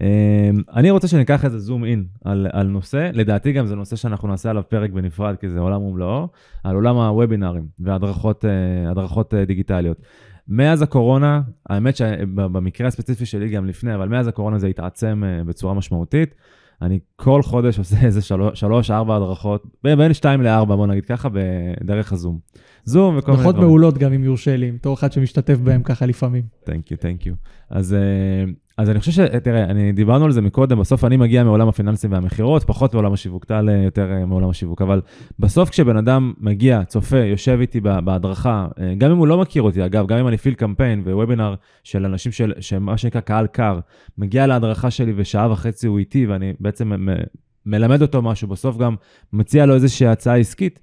[0.00, 4.28] אה, אני רוצה שניקח איזה זום אין על, על נושא, לדעתי גם זה נושא שאנחנו
[4.28, 6.28] נעשה עליו פרק בנפרד, כי זה עולם ומלואו,
[6.64, 8.44] על עולם הוובינארים והדרכות
[8.90, 10.02] הדרכות, אה, דיגיטליות.
[10.48, 15.74] מאז הקורונה, האמת שבמקרה הספציפי שלי גם לפני, אבל מאז הקורונה זה התעצם אה, בצורה
[15.74, 16.34] משמעותית.
[16.82, 18.20] אני כל חודש עושה איזה
[18.54, 22.38] שלוש, ארבע הדרכות, בין שתיים לארבע, בוא נגיד ככה, בדרך הזום.
[22.84, 23.60] זום וכל מיני דברים.
[23.60, 26.42] מעולות גם אם יורשה לי, בתור אחד שמשתתף בהם ככה לפעמים.
[26.64, 27.34] תנק יו, תנק יו.
[27.70, 28.44] אז, אה,
[28.78, 29.20] אז אני חושב ש...
[29.42, 33.44] תראה, אני דיברנו על זה מקודם, בסוף אני מגיע מעולם הפיננסים והמכירות, פחות מעולם השיווק,
[33.44, 35.00] טל אה, יותר אה, מעולם השיווק, אבל
[35.38, 39.84] בסוף כשבן אדם מגיע, צופה, יושב איתי בהדרכה, אה, גם אם הוא לא מכיר אותי,
[39.84, 41.54] אגב, גם אם אני פיל קמפיין ווובינר
[41.84, 43.80] של אנשים של, שמה שנקרא קהל קר,
[44.18, 46.92] מגיע להדרכה שלי ושעה וחצי הוא איתי, ואני בעצם
[47.66, 48.94] מלמד אותו משהו, בסוף גם
[49.32, 50.80] מציע לו איזושהי הצעה עסקית,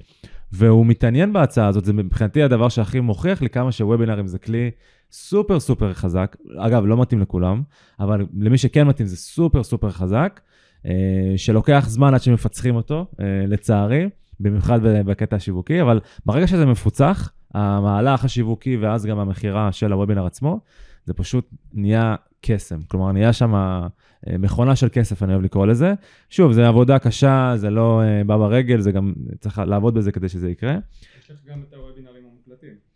[0.51, 4.71] והוא מתעניין בהצעה הזאת, זה מבחינתי הדבר שהכי מוכיח לי כמה שוובינרים זה כלי
[5.11, 7.63] סופר סופר חזק, אגב, לא מתאים לכולם,
[7.99, 10.41] אבל למי שכן מתאים זה סופר סופר חזק,
[10.85, 17.31] אה, שלוקח זמן עד שמפצחים אותו, אה, לצערי, במיוחד בקטע השיווקי, אבל ברגע שזה מפוצח,
[17.53, 20.59] המהלך השיווקי ואז גם המכירה של הוובינר עצמו,
[21.05, 22.81] זה פשוט נהיה קסם.
[22.81, 23.87] כלומר, נהיה שם אה,
[24.39, 25.93] מכונה של כסף, אני אוהב לקרוא לזה.
[26.29, 30.49] שוב, זו עבודה קשה, זה לא בא ברגל, זה גם צריך לעבוד בזה כדי שזה
[30.49, 30.77] יקרה.
[31.19, 32.94] יש לך גם את הוובינרים המוקלטים.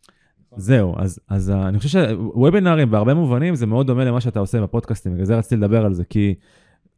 [0.57, 4.61] זהו, אז, אז אה, אני חושב שוובינארים בהרבה מובנים זה מאוד דומה למה שאתה עושה
[4.61, 6.35] בפודקאסטים, בגלל זה רציתי לדבר על זה, כי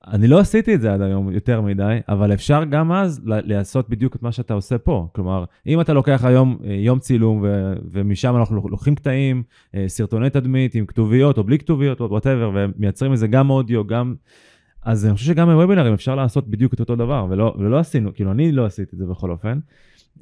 [0.07, 4.15] אני לא עשיתי את זה עד היום יותר מדי, אבל אפשר גם אז לעשות בדיוק
[4.15, 5.07] את מה שאתה עושה פה.
[5.15, 9.43] כלומר, אם אתה לוקח היום אה, יום צילום ו- ומשם אנחנו לוקחים קטעים,
[9.75, 14.15] אה, סרטוני תדמית עם כתוביות או בלי כתוביות או whatever, ומייצרים מזה גם אודיו, גם...
[14.83, 18.31] אז אני חושב שגם בוובינרים אפשר לעשות בדיוק את אותו דבר, ולא, ולא עשינו, כאילו
[18.31, 19.59] אני לא עשיתי את זה בכל אופן.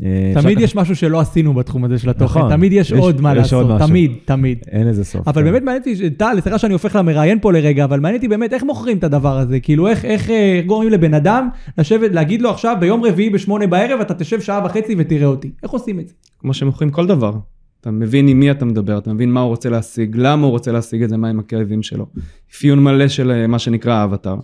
[0.04, 2.52] אה, תמיד יש משהו שלא עשינו בתחום הזה של התוכן, נכון.
[2.52, 4.60] תמיד יש עוד מה לעשות, תמיד, תמיד.
[4.72, 5.28] אין לזה סוף.
[5.28, 5.52] אבל כן.
[5.52, 8.64] באמת מעניין אותי, טל, סליחה שאני הופך למראיין פה לרגע, אבל מעניין אותי באמת איך
[8.64, 13.04] מוכרים את הדבר הזה, כאילו איך אה, גורמים לבן אדם לשבת, להגיד לו עכשיו ביום
[13.04, 15.52] רביעי בשמונה בערב, אתה תשב שעה וחצי ותראה אותי.
[15.64, 16.14] איך עושים את זה?
[16.40, 17.34] כמו שמוכרים כל דבר.
[17.82, 20.72] אתה מבין עם מי אתה מדבר, אתה מבין מה הוא רוצה להשיג, למה הוא רוצה
[20.72, 22.06] להשיג את זה, מה עם הכאבים שלו.
[22.52, 24.36] אפיון מלא של אה, מה שנקרא האבטר,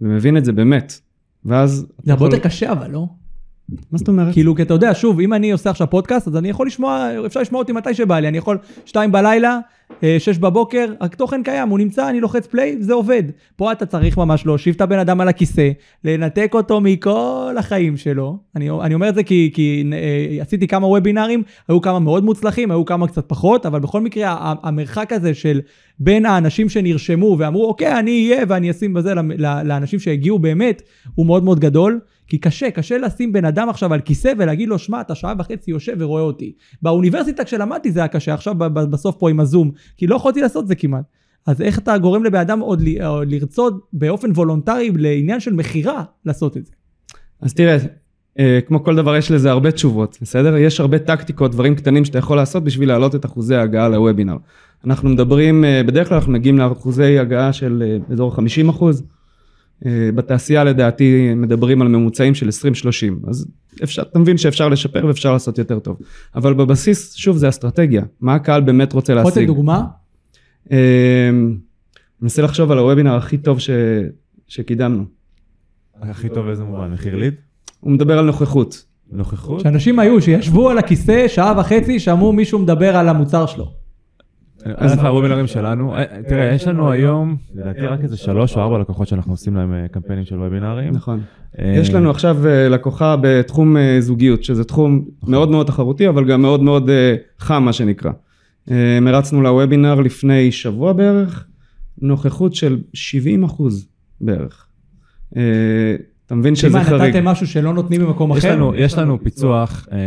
[0.00, 1.00] ומבין את זה באמת.
[1.44, 1.86] ואז...
[2.02, 3.06] זה הרבה יותר קשה אבל, לא?
[3.68, 4.32] מה זאת אומרת?
[4.32, 7.40] כאילו, כי אתה יודע, שוב, אם אני עושה עכשיו פודקאסט, אז אני יכול לשמוע, אפשר
[7.40, 9.58] לשמוע אותי מתי שבא לי, אני יכול שתיים בלילה,
[10.02, 13.22] אה, שש בבוקר, התוכן קיים, הוא נמצא, אני לוחץ פליי, זה עובד.
[13.56, 15.70] פה אתה צריך ממש להושיב את הבן אדם על הכיסא,
[16.04, 18.38] לנתק אותו מכל החיים שלו.
[18.56, 22.70] אני, אני אומר את זה כי, כי אה, עשיתי כמה וובינארים, היו כמה מאוד מוצלחים,
[22.70, 25.60] היו כמה קצת פחות, אבל בכל מקרה, המרחק הזה של
[25.98, 29.14] בין האנשים שנרשמו ואמרו, אוקיי, אני אהיה ואני אשים בזה
[29.64, 30.82] לאנשים שהגיעו באמת,
[31.14, 32.00] הוא מאוד מאוד גדול.
[32.26, 35.70] כי קשה, קשה לשים בן אדם עכשיו על כיסא ולהגיד לו, שמע, אתה שעה וחצי
[35.70, 36.52] יושב ורואה אותי.
[36.82, 40.74] באוניברסיטה כשלמדתי זה היה קשה, עכשיו בסוף פה עם הזום, כי לא יכולתי לעשות זה
[40.74, 41.04] כמעט.
[41.46, 46.56] אז איך אתה גורם לבן אדם עוד, עוד לרצות באופן וולונטרי לעניין של מכירה לעשות
[46.56, 46.72] את זה?
[47.40, 47.76] אז תראה,
[48.38, 50.56] אה, כמו כל דבר יש לזה הרבה תשובות, בסדר?
[50.56, 54.36] יש הרבה טקטיקות, דברים קטנים שאתה יכול לעשות בשביל להעלות את אחוזי ההגעה לוובינר.
[54.84, 59.02] אנחנו מדברים, אה, בדרך כלל אנחנו מגיעים לאחוזי הגעה של אה, אזור 50 אחוז.
[59.86, 63.46] אה, בתעשייה לדעתי מדברים על ממוצעים של 20-30, אז
[63.82, 65.96] אפשר, אתה מבין שאפשר לשפר ואפשר לעשות יותר טוב.
[66.34, 68.02] אבל בבסיס, שוב, זה אסטרטגיה.
[68.20, 69.28] מה הקהל באמת רוצה להשיג?
[69.28, 69.84] רוצה דוגמה?
[70.72, 71.30] אה,
[72.22, 73.70] מנסה לחשוב על הוובינר הכי טוב ש...
[74.48, 75.04] שקידמנו.
[76.00, 76.90] הכי טוב איזה מובן?
[76.92, 77.34] מחיר ליד?
[77.80, 78.84] הוא מדבר על נוכחות.
[79.12, 79.60] נוכחות?
[79.60, 83.72] שאנשים היו, שישבו על הכיסא שעה וחצי, שמעו מישהו מדבר על המוצר שלו.
[84.74, 88.78] אז לך הוובינרים שלנו, אה, תראה, יש לנו היום, לדעתי רק איזה שלוש או ארבע
[88.78, 90.92] לקוחות שאנחנו עושים להם אה, קמפיינים של וובינרים.
[90.92, 91.20] נכון.
[91.58, 92.36] אה, יש לנו עכשיו
[92.70, 95.34] לקוחה בתחום זוגיות, שזה תחום נכון.
[95.34, 96.90] מאוד מאוד תחרותי, אבל גם מאוד מאוד
[97.38, 98.10] חם, מה שנקרא.
[99.02, 101.46] מרצנו לוובינר לפני שבוע בערך,
[102.02, 103.88] נוכחות של 70 אחוז
[104.20, 104.66] בערך.
[106.26, 106.86] אתה מבין שזה חריג.
[106.86, 108.52] כמעט נתתם משהו שלא נותנים במקום אחר?
[108.52, 109.98] לנו, יש לנו פיצוח אה,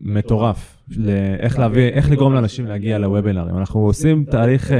[0.00, 3.58] מטורף, לאיך להביא, איך לגרום לאנשים להגיע לוובינרים.
[3.58, 4.78] אנחנו עושים תהליך, אה,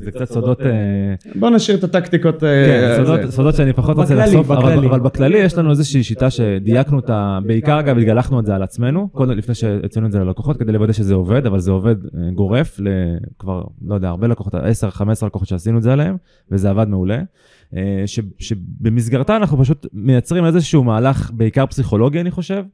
[0.00, 0.60] זה קצת סודות...
[0.60, 2.44] אה, בוא נשאיר את הטקטיקות.
[2.44, 7.38] אה, כן, סודות, שאני פחות רוצה לחשוף, אבל, בכללי יש לנו איזושהי שיטה שדייקנו אותה,
[7.46, 10.92] בעיקר אגב התגלחנו את זה על עצמנו, קודם לפני שהצאנו את זה ללקוחות, כדי לוודא
[10.92, 11.96] שזה עובד, אבל זה עובד
[12.34, 14.58] גורף לכבר, לא יודע, הרבה לקוחות, 10-15
[15.26, 16.16] לקוחות שעשינו את זה עליהם,
[16.50, 17.18] וזה עבד מעולה.
[17.76, 22.64] אה, ש, שבמסגרתה אנחנו פשוט מייצרים איזשהו מהלך, בעיקר פסיכולוגי אני חושב,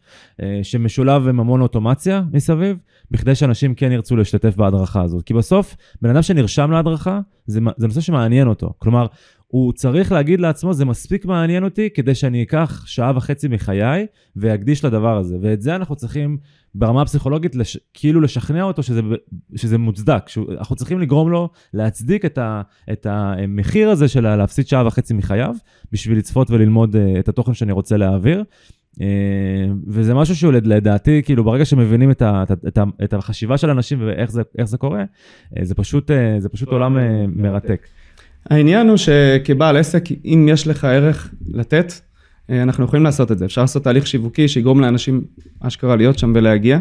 [0.42, 2.76] אה, שמשולב עם המון אוטומציה מסביב,
[3.10, 5.22] בכדי שאנשים כן ירצו להשתתף בהדרכה הזאת.
[5.22, 8.72] כי בסוף, בן אדם שנרשם להדרכה, זה, זה נושא שמעניין אותו.
[8.78, 9.06] כלומר,
[9.46, 14.84] הוא צריך להגיד לעצמו, זה מספיק מעניין אותי כדי שאני אקח שעה וחצי מחיי ואקדיש
[14.84, 15.36] לדבר הזה.
[15.40, 16.38] ואת זה אנחנו צריכים
[16.74, 19.00] ברמה הפסיכולוגית לש, כאילו לשכנע אותו שזה,
[19.56, 20.22] שזה מוצדק.
[20.58, 22.62] אנחנו צריכים לגרום לו להצדיק את, ה,
[22.92, 25.54] את המחיר הזה של להפסיד שעה וחצי מחייו,
[25.92, 28.44] בשביל לצפות וללמוד אה, את התוכן שאני רוצה להעביר.
[29.00, 29.06] אה,
[29.86, 33.98] וזה משהו שהוא לדעתי, כאילו ברגע שמבינים את, ה, את, ה, את החשיבה של אנשים
[34.06, 35.04] ואיך זה, זה קורה,
[35.58, 36.96] אה, זה פשוט, זה פשוט עולם
[37.36, 37.86] מרתק.
[38.50, 41.92] העניין הוא שכבעל עסק, אם יש לך ערך לתת,
[42.50, 43.44] אנחנו יכולים לעשות את זה.
[43.44, 45.24] אפשר לעשות תהליך שיווקי שיגרום לאנשים
[45.60, 46.78] אשכרה להיות שם ולהגיע.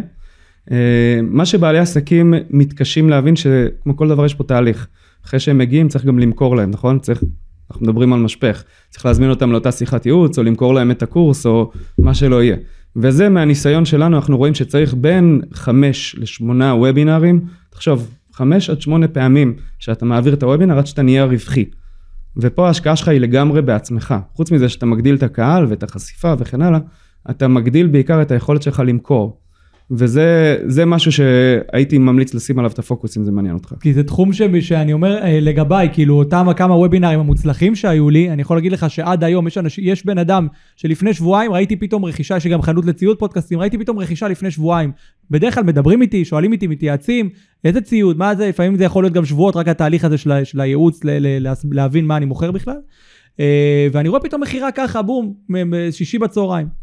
[0.72, 4.88] אה, מה שבעלי עסקים מתקשים להבין, שכמו כל דבר יש פה תהליך.
[5.26, 7.00] אחרי שהם מגיעים צריך גם למכור להם, נכון?
[7.00, 7.24] צריך,
[7.72, 11.46] אנחנו מדברים על משפך, צריך להזמין אותם לאותה שיחת ייעוץ, או למכור להם את הקורס,
[11.46, 12.56] או מה שלא יהיה.
[12.96, 19.54] וזה מהניסיון שלנו, אנחנו רואים שצריך בין חמש לשמונה וובינארים, תחשוב, חמש עד שמונה פעמים
[19.80, 21.66] שאתה מעביר את הוובינר עד שאתה נהיה רווחי.
[22.38, 24.16] ופה ההשקעה שלך היא לגמרי בעצמך.
[24.34, 26.80] חוץ מזה שאתה מגדיל את הקהל ואת החשיפה וכן הלאה,
[27.30, 29.39] אתה מגדיל בעיקר את היכולת שלך למכור.
[29.92, 33.74] וזה משהו שהייתי ממליץ לשים עליו את הפוקוס אם זה מעניין אותך.
[33.82, 38.32] כי זה תחום ש, שאני אומר אה, לגביי, כאילו אותם כמה וובינארים המוצלחים שהיו לי,
[38.32, 42.06] אני יכול להגיד לך שעד היום יש, אנש, יש בן אדם שלפני שבועיים ראיתי פתאום
[42.06, 44.92] רכישה, יש גם חנות לציוד פודקאסטים, ראיתי פתאום רכישה לפני שבועיים.
[45.32, 47.30] בדרך כלל מדברים איתי, שואלים איתי, מתייעצים,
[47.64, 50.62] איזה ציוד, מה זה, לפעמים זה יכול להיות גם שבועות, רק התהליך הזה של, של
[50.62, 52.78] הייעוץ, ל, ל, ל, להבין מה אני מוכר בכלל.
[53.40, 55.34] אה, ואני רואה פתאום מכירה ככה, בום,
[55.92, 56.79] שישי בצהריים.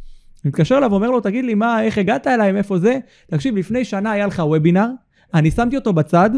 [0.47, 2.99] מתקשר אליו ואומר לו, תגיד לי, מה, איך הגעת אליי, מאיפה זה?
[3.27, 4.89] תקשיב, לפני שנה היה לך וובינר,
[5.35, 6.31] אני שמתי אותו בצד,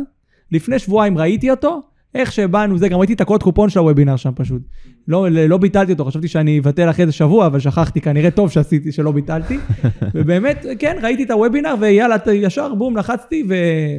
[0.53, 1.83] לפני שבועיים ראיתי אותו,
[2.15, 4.63] איך שבאנו, זה, גם ראיתי את הקוד קופון של הוובינר שם פשוט.
[5.09, 8.93] לא, לא ביטלתי אותו, חשבתי שאני אבטל אחרי איזה שבוע, אבל שכחתי, כנראה טוב שעשיתי,
[8.93, 9.59] שלא ביטלתי.
[10.15, 13.45] ובאמת, כן, ראיתי את הוובינר, ויאללה, ישר, בום, לחצתי,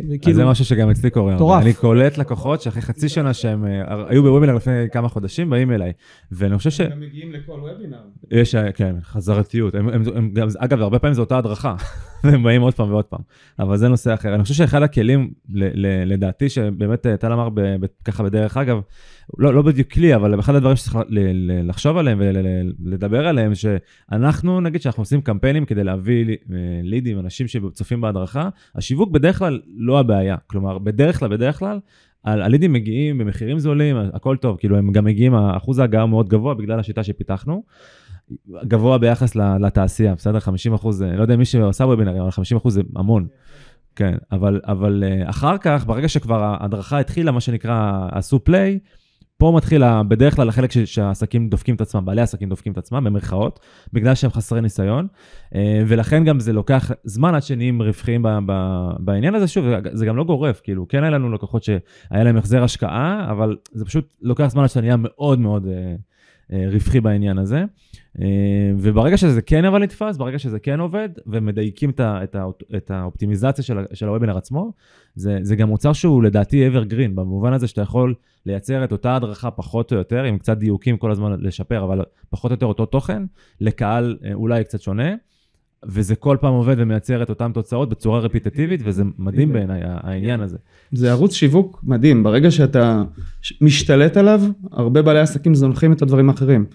[0.10, 0.36] וכאילו...
[0.36, 1.36] זה משהו שגם אצלי קורה.
[1.36, 1.62] מטורף.
[1.62, 5.91] אני קולט לקוחות שאחרי חצי שנה שהם אה, היו בוובינר לפני כמה חודשים, באים אליי.
[6.32, 6.82] ואני חושב ש...
[6.82, 7.97] הם מגיעים לכל וובינר.
[8.32, 9.76] יש, אה, כן, חזרתיות.
[9.76, 11.76] הם, הם, הם, גם, אגב, הרבה פעמים זו אותה הדרכה,
[12.24, 13.22] והם באים עוד פעם ועוד פעם.
[13.60, 14.36] אבל זה נושא אחר.
[14.36, 17.49] אני חושב שאחד הכלים, ל, ל, לדעתי, שבאמת אה, טל אמר
[18.05, 18.80] ככה בדרך אגב,
[19.38, 20.97] לא, לא בדיוק כלי, אבל אחד הדברים שצריך
[21.64, 26.36] לחשוב עליהם ולדבר עליהם, שאנחנו, נגיד שאנחנו עושים קמפיינים כדי להביא אה,
[26.84, 30.36] לידים, אנשים שצופים בהדרכה, השיווק בדרך כלל לא הבעיה.
[30.47, 31.80] כלומר, בדרך כלל, בדרך כלל,
[32.26, 36.80] הלידים מגיעים במחירים זולים, הכל טוב, כאילו הם גם מגיעים, אחוז ההגעה מאוד גבוה בגלל
[36.80, 37.64] השיטה שפיתחנו.
[38.64, 40.39] גבוה ביחס לתעשייה, בסדר?
[40.39, 43.28] 50 אחוז, לא יודע מי שעושה וובינרים, אבל 50 אחוז זה המון.
[43.95, 48.80] כן, אבל, אבל אה, אחר כך, ברגע שכבר ההדרכה התחילה, מה שנקרא, עשו פליי,
[49.39, 53.59] פה מתחיל בדרך כלל החלק שהעסקים דופקים את עצמם, בעלי עסקים דופקים את עצמם, במרכאות,
[53.93, 55.07] בגלל שהם חסרי ניסיון,
[55.55, 58.25] אה, ולכן גם זה לוקח זמן עד שנהיים רווחיים
[58.99, 59.47] בעניין הזה.
[59.47, 61.79] שוב, זה גם לא גורף, כאילו, כן היה לנו לקוחות שהיה
[62.11, 65.67] להם החזר השקעה, אבל זה פשוט לוקח זמן עד שאתה נהיה מאוד מאוד
[66.53, 67.63] אה, רווחי בעניין הזה.
[68.22, 68.26] אה,
[68.78, 72.45] וברגע שזה כן אבל נתפס, ברגע שזה כן עובד, ומדייקים את, ה, את, ה,
[72.78, 74.74] את האופטימיזציה של, של הוובינר עצמו,
[75.16, 78.14] זה, זה גם מוצר שהוא לדעתי evergreen, במובן הזה שאתה יכול
[78.45, 82.51] לייצר את אותה הדרכה פחות או יותר, עם קצת דיוקים כל הזמן לשפר, אבל פחות
[82.51, 83.24] או יותר אותו תוכן,
[83.62, 85.16] לקהל אה, אולי קצת שונה.
[85.86, 90.57] וזה כל פעם עובד ומייצר את אותן תוצאות בצורה רפיטטיבית, וזה מדהים בעיניי, העניין הזה.
[90.91, 93.03] זה ערוץ שיווק מדהים, ברגע שאתה
[93.62, 94.41] משתלט עליו,
[94.72, 96.66] הרבה בעלי עסקים זונחים את הדברים האחרים.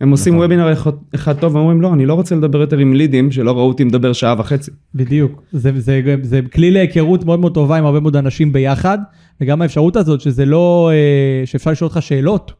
[0.00, 0.44] הם עושים נכון.
[0.44, 0.72] וובינר
[1.14, 4.12] אחד טוב ואומרים לא, אני לא רוצה לדבר יותר עם לידים שלא ראו אותי מדבר
[4.12, 4.70] שעה וחצי.
[4.94, 8.98] בדיוק, זה, זה, זה, זה כלי להיכרות מאוד מאוד טובה עם הרבה מאוד אנשים ביחד,
[9.40, 12.52] וגם האפשרות הזאת שזה לא, אה, שאפשר לשאול אותך שאלות,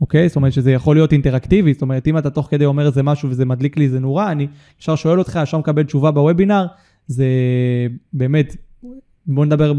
[0.00, 0.28] אוקיי?
[0.28, 3.30] זאת אומרת שזה יכול להיות אינטראקטיבי, זאת אומרת אם אתה תוך כדי אומר איזה משהו
[3.30, 4.46] וזה מדליק לי איזה נורה, אני
[4.80, 6.66] ישר שואל אותך, ישר מקבל תשובה בוובינר,
[7.06, 7.26] זה
[8.12, 8.56] באמת
[9.26, 9.72] בוא נדבר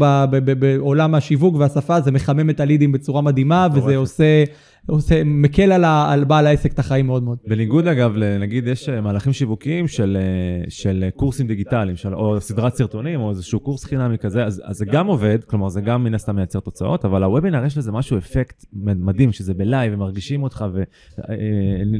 [0.58, 4.44] בעולם השיווק והשפה, זה מחמם את הלידים בצורה מדהימה, וזה עושה
[4.86, 7.38] עושה, מקל על, ה, על בעל העסק את החיים מאוד מאוד.
[7.46, 12.74] בניגוד אגב, נגיד יש אה, מהלכים שיווקיים של, אה, של קורסים דיגיטליים, של, או סדרת
[12.74, 16.14] סרטונים, או איזשהו קורס חינמי כזה, אז, אז זה גם עובד, כלומר זה גם מן
[16.14, 20.64] הסתם מייצר תוצאות, אבל הוובינר יש לזה משהו, אפקט מדהים, שזה בלייב, ומרגישים אותך,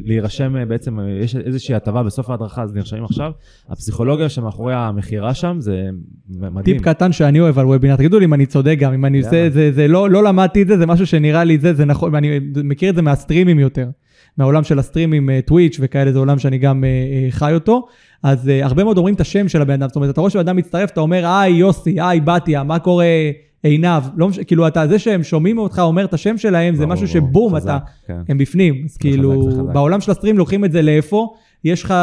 [0.05, 3.31] ולהירשם אה, בעצם, יש איזושהי הטבה בסוף ההדרכה, אז נרשמים עכשיו.
[3.69, 5.89] הפסיכולוגיה שמאחורי המכירה שם, זה
[6.29, 6.77] מדהים.
[6.77, 9.49] טיפ קטן שאני אוהב על וובינר, תגידו לי אם אני צודק גם, אם אני עושה,
[9.49, 12.39] זה, זה לא, לא למדתי את זה, זה משהו שנראה לי זה, זה נכון, ואני
[12.75, 13.87] מכיר את זה מהסטרימים יותר,
[14.37, 17.87] מהעולם של הסטרימים, טוויץ' אה, וכאלה, זה עולם שאני גם אה, אה, חי אותו.
[18.23, 20.55] אז הרבה מאוד אומרים את השם של הבן אדם, זאת אומרת, אתה רואה שבן אדם
[20.55, 23.05] מצטרף, אתה אומר, היי יוסי, היי בתיה, מה קורה
[23.63, 24.03] עינב?
[24.15, 24.39] לא מש...
[24.39, 28.19] כאילו, אתה, זה שהם שומעים אותך אומר את השם שלהם, זה משהו שבום, אתה, כן.
[28.29, 28.81] הם בפנים.
[28.85, 31.33] אז כאילו, חזק, בעולם של הסטרים לוקחים את זה לאיפה?
[31.63, 31.93] יש לך,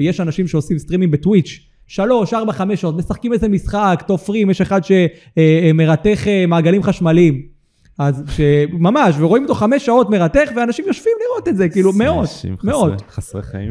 [0.00, 1.60] יש אנשים שעושים סטרימים בטוויץ'.
[1.86, 7.51] שלוש, ארבע, חמש שעות, משחקים איזה משחק, תופרים, יש אחד שמרתך מעגלים חשמליים.
[7.98, 12.28] אז שממש, ורואים אותו חמש שעות מרתך, ואנשים יושבים לראות את זה, כאילו מאות,
[12.64, 13.02] מאות.
[13.10, 13.70] חסרי חיים.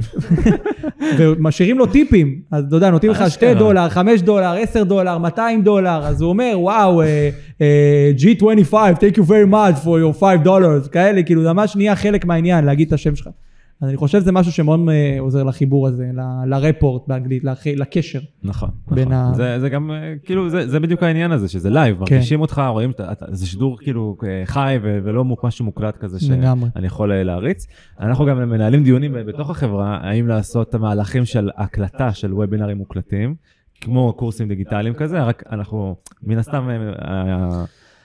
[1.18, 5.64] ומשאירים לו טיפים, אז אתה יודע, נותנים לך שתי דולר, חמש דולר, עשר דולר, 200
[5.64, 7.30] דולר, אז הוא אומר, וואו, אה,
[7.62, 12.26] אה, G25, thank you very much for your 5 dollars, כאלה, כאילו, ממש נהיה חלק
[12.26, 13.28] מהעניין, להגיד את השם שלך.
[13.82, 16.12] אז אני חושב שזה משהו שמאוד אה, עוזר לחיבור הזה,
[16.46, 17.44] לרפורט באנגלית,
[17.76, 18.20] לקשר.
[18.44, 19.12] נכון, נכון.
[19.12, 19.32] ה...
[19.36, 22.16] זה, זה גם, אה, כאילו, זה, זה בדיוק העניין הזה, שזה לייב, כן.
[22.16, 22.92] מרגישים אותך, רואים,
[23.32, 27.68] זה שידור כאילו אה, חי ולא משהו מוקלט כזה שאני יכול להריץ.
[28.00, 33.36] אנחנו גם מנהלים דיונים בתוך החברה, האם לעשות את המהלכים של הקלטה של וובינרים מוקלטים,
[33.82, 36.70] כמו קורסים דיגיטליים כזה, רק אנחנו, מן הסתם,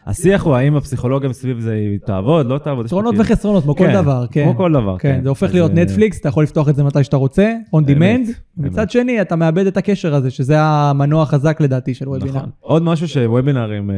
[0.07, 2.87] השיח הוא האם הפסיכולוגיה מסביב זה היא תעבוד, לא תעבוד.
[2.87, 4.45] יתרונות כאילו- וחסרונות, כמו כל כן, דבר, כן.
[4.45, 5.23] כמו כל דבר, כן, כן.
[5.23, 8.31] זה הופך להיות אה, נטפליקס, אתה יכול לפתוח את זה מתי שאתה רוצה, on demand,
[8.57, 8.91] מצד.
[8.91, 12.37] שני אתה מאבד את הקשר הזה, שזה המנוע החזק לדעתי של וובינר.
[12.37, 12.51] נכון.
[12.61, 13.97] עוד משהו שוובינרים אה,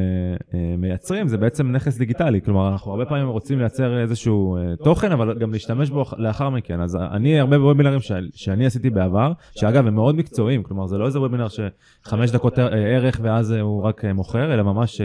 [0.55, 5.13] אה, מייצרים זה בעצם נכס דיגיטלי, כלומר אנחנו הרבה פעמים רוצים לייצר איזשהו אה, תוכן,
[5.13, 6.81] אבל גם להשתמש בו לאחר מכן.
[6.81, 11.07] אז אני הרבה וובינרים ש- שאני עשיתי בעבר, שאגב הם מאוד מקצועיים, כלומר זה לא
[11.07, 15.01] איזה וובינר שחמש דקות ערך ואז הוא רק מוכר, אלא ממש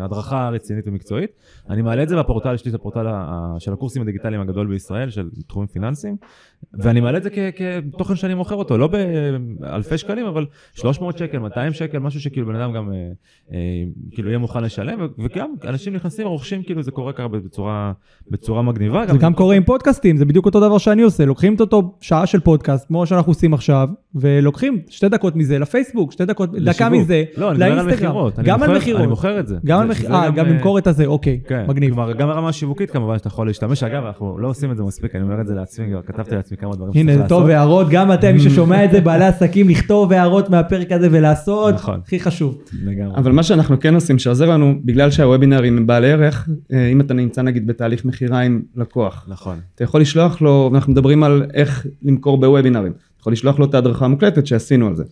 [0.00, 1.30] הדרכה רצינית ומקצועית.
[1.70, 3.06] אני מעלה את זה בפורטל, יש לי את הפורטל
[3.58, 6.16] של הקורסים הדיגיטליים הגדול בישראל, של תחומים פיננסיים,
[6.74, 7.30] ואני מעלה את זה
[7.92, 8.86] כתוכן שאני מוכר אותו, לא
[9.58, 12.96] באלפי שקלים, אבל 300 שקל, 200 שקל, משהו שכאילו בן אדם גם אה,
[13.52, 13.58] אה,
[14.10, 17.92] כאילו יהיה מוכן לשלם, וגם אנשים נכנסים, רוכשים, כאילו זה קורה ככה בצורה,
[18.30, 19.04] בצורה מגניבה.
[19.12, 22.26] זה גם קורה עם פודקאסטים, זה בדיוק אותו דבר שאני עושה, לוקחים את אותו שעה
[22.26, 26.92] של פודקאסט, כמו שאנחנו עושים עכשיו, ולוקחים שתי דקות מזה לפייסבוק, שתי דקות, דקה לשיווק.
[26.92, 28.10] מזה, לא, אני מדבר על לאינסטגרם.
[28.10, 28.38] מכירות.
[28.38, 29.00] גם על מכירות.
[29.00, 29.56] אני מוכר את זה.
[29.64, 31.94] גם על מכירות, אה, גם אה, למכור את הזה, אוקיי, כן, מגניב.
[31.94, 33.82] כלומר, גם ברמה השיווקית כמובן שאתה יכול להשתמש.
[33.82, 36.56] אגב, אנחנו לא עושים את זה מספיק, אני אומר את זה לעצמי, כבר כתבתי לעצמי
[36.56, 37.56] כמה דברים הנה, שצריך זה טוב, לעשות.
[37.56, 42.00] הערות, גם אתם, מי ששומע את זה, בעלי עסקים, לכתוב הערות מהפרק הזה ולעשות, נכון.
[42.04, 42.58] הכי חשוב.
[42.84, 43.16] לגמרי.
[43.16, 47.14] אבל מה שאנחנו כן עושים שעוזר לנו בגלל שהוובינרים הם בעלי ערך אה, אם אתה
[47.14, 49.58] נמצא נגיד בתהליך מכירה עם לקוח נכון.
[49.74, 53.74] אתה יכול לשלוח לו ואנחנו מדברים על איך למכור בוובינרים אתה יכול לשלוח לו את
[53.74, 55.04] ההדרכה המוקלטת שעשינו על זה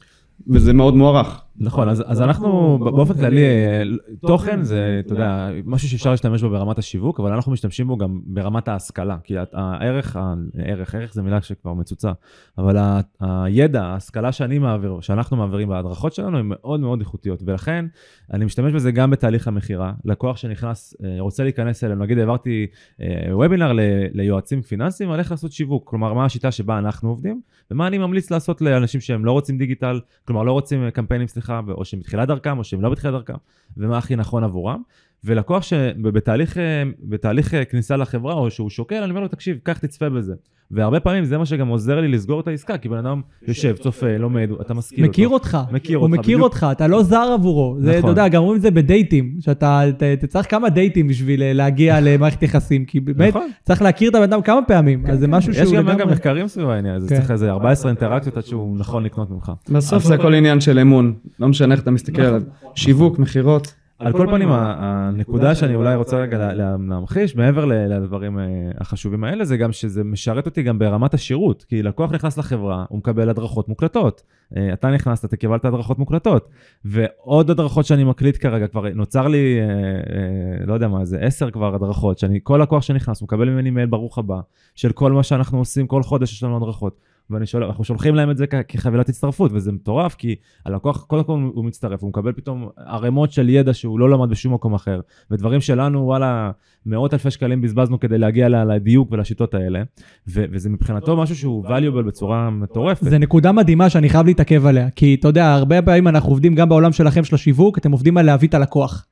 [0.48, 1.40] וזה מאוד מוערך.
[1.56, 3.82] נכון, אז, אז אנחנו באופן כללי, אה,
[4.20, 8.20] תוכן זה, אתה יודע, משהו שאפשר להשתמש בו ברמת השיווק, אבל אנחנו משתמשים בו גם
[8.24, 12.12] ברמת ההשכלה, כי הערך, הערך, ערך זה מילה שכבר מצוצה,
[12.58, 12.76] אבל
[13.20, 17.86] הידע, ההשכלה שאני מעביר, שאנחנו מעבירים בהדרכות שלנו, הן מאוד מאוד איכותיות, ולכן
[18.32, 19.92] אני משתמש בזה גם בתהליך המכירה.
[20.04, 22.66] לקוח שנכנס, אה, רוצה להיכנס אלינו, נגיד העברתי
[23.00, 23.72] אה, וובינר
[24.12, 27.40] ליועצים פיננסיים על איך לעשות שיווק, כלומר, מה השיטה שבה אנחנו עובדים,
[27.70, 31.43] ומה אני ממליץ לעשות לאנשים שהם לא רוצים דיגיטל, כלומר, לא רוצים אה, קמפיינים, סליחה,
[31.68, 33.36] או שהם בתחילת דרכם, או שהם לא בתחילת דרכם,
[33.76, 34.82] ומה הכי נכון עבורם.
[35.24, 36.62] ולקוח שבתהליך אה,
[37.02, 40.34] בתהליך אה, כניסה לחברה, או שהוא שוקל, אני אומר לו, תקשיב, קח תצפה בזה.
[40.70, 44.16] והרבה פעמים זה מה שגם עוזר לי לסגור את העסקה, כי בן אדם יושב, צופה,
[44.16, 45.10] לומד, אתה משכיל אותו.
[45.10, 46.42] מכיר אותך, מכיר הוא אותך, מכיר בדיוק.
[46.52, 47.76] אותך, אתה לא זר עבורו.
[47.80, 48.10] זה, אתה נכון.
[48.10, 52.00] יודע, גם אומרים את זה בדייטים, שאתה אתה- אתה צריך כמה דייטים בשביל אה, להגיע
[52.04, 53.48] למערכת יחסים, כי באמת נכון.
[53.62, 56.14] צריך להכיר את הבן אדם כמה פעמים, אז זה משהו יש שהוא גם אגב לגמרי...
[56.14, 57.16] מחקרים סביב העניין הזה, כן.
[57.16, 59.52] צריך איזה 14 אינטראקציות עד שהוא נכון לקנות ממך.
[59.70, 62.34] בסוף זה הכל עניין של אמון לא משנה איך אתה מסתכל נכון.
[62.34, 62.42] עליו
[62.74, 63.74] שיווק מכירות
[64.06, 68.44] על כל פנים, הנקודה שאני אולי רוצה רגע לה- לה- להמחיש, מעבר לדברים אה,
[68.78, 71.64] החשובים האלה, זה גם שזה משרת אותי גם ברמת השירות.
[71.68, 74.22] כי לקוח נכנס לחברה, הוא מקבל הדרכות מוקלטות.
[74.56, 76.48] אה, אתה נכנסת, אתה קיבלת הדרכות מוקלטות.
[76.84, 81.74] ועוד הדרכות שאני מקליט כרגע, כבר נוצר לי, אה, לא יודע מה, זה עשר כבר
[81.74, 84.40] הדרכות, שאני, כל לקוח שנכנס, הוא מקבל ממני מייל ברוך הבא,
[84.74, 87.00] של כל מה שאנחנו עושים, כל חודש יש לנו הדרכות.
[87.30, 90.34] ואנחנו שולחים להם את זה כ- כחבילת הצטרפות, וזה מטורף, כי
[90.66, 94.54] הלקוח, קודם כל הוא מצטרף, הוא מקבל פתאום ערימות של ידע שהוא לא למד בשום
[94.54, 95.00] מקום אחר,
[95.30, 96.50] ודברים שלנו, וואלה,
[96.86, 99.82] מאות אלפי שקלים בזבזנו כדי להגיע לדיוק ולשיטות האלה,
[100.28, 103.04] ו- וזה מבחינתו משהו שהוא valuable בצורה מטורפת.
[103.10, 106.68] זה נקודה מדהימה שאני חייב להתעכב עליה, כי אתה יודע, הרבה פעמים אנחנו עובדים גם
[106.68, 109.06] בעולם שלכם של השיווק, אתם עובדים על להביא את הלקוח.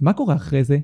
[0.00, 0.78] מה קורה אחרי זה?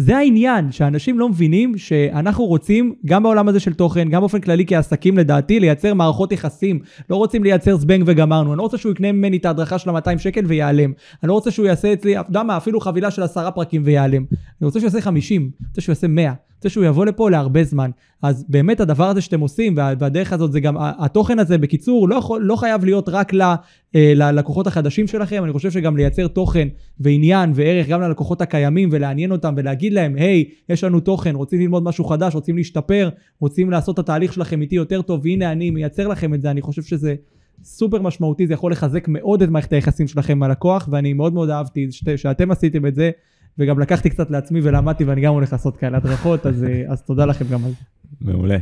[0.00, 4.64] זה העניין, שאנשים לא מבינים שאנחנו רוצים, גם בעולם הזה של תוכן, גם באופן כללי
[4.66, 6.78] כעסקים לדעתי, לייצר מערכות יחסים.
[7.10, 8.52] לא רוצים לייצר זבנג וגמרנו.
[8.52, 10.92] אני לא רוצה שהוא יקנה ממני את ההדרכה של ה-200 שקל ויעלם.
[11.22, 14.24] אני לא רוצה שהוא יעשה אצלי, אתה יודע מה, אפילו חבילה של עשרה פרקים ויעלם.
[14.32, 16.32] אני רוצה שהוא יעשה 50, אני רוצה שהוא יעשה 100.
[16.60, 17.90] רוצה שהוא יבוא לפה להרבה זמן.
[18.22, 22.14] אז באמת הדבר הזה שאתם עושים, וה- והדרך הזאת זה גם, התוכן הזה בקיצור, לא,
[22.14, 26.68] יכול, לא חייב להיות רק ל, אה, ללקוחות החדשים שלכם, אני חושב שגם לייצר תוכן
[27.00, 31.82] ועניין וערך גם ללקוחות הקיימים ולעניין אותם ולהגיד להם, היי, יש לנו תוכן, רוצים ללמוד
[31.82, 33.08] משהו חדש, רוצים להשתפר,
[33.40, 36.60] רוצים לעשות את התהליך שלכם איתי יותר טוב, והנה אני מייצר לכם את זה, אני
[36.60, 37.14] חושב שזה
[37.62, 41.50] סופר משמעותי, זה יכול לחזק מאוד את מערכת היחסים שלכם עם הלקוח, ואני מאוד מאוד
[41.50, 43.10] אהבתי שת- שאתם עשיתם את זה.
[43.58, 47.24] וגם לקחתי קצת לעצמי ולמדתי ואני גם הולך לעשות כאלה הדרכות, אז, אה, אז תודה
[47.24, 47.76] לכם גם על זה.
[48.20, 48.56] מעולה.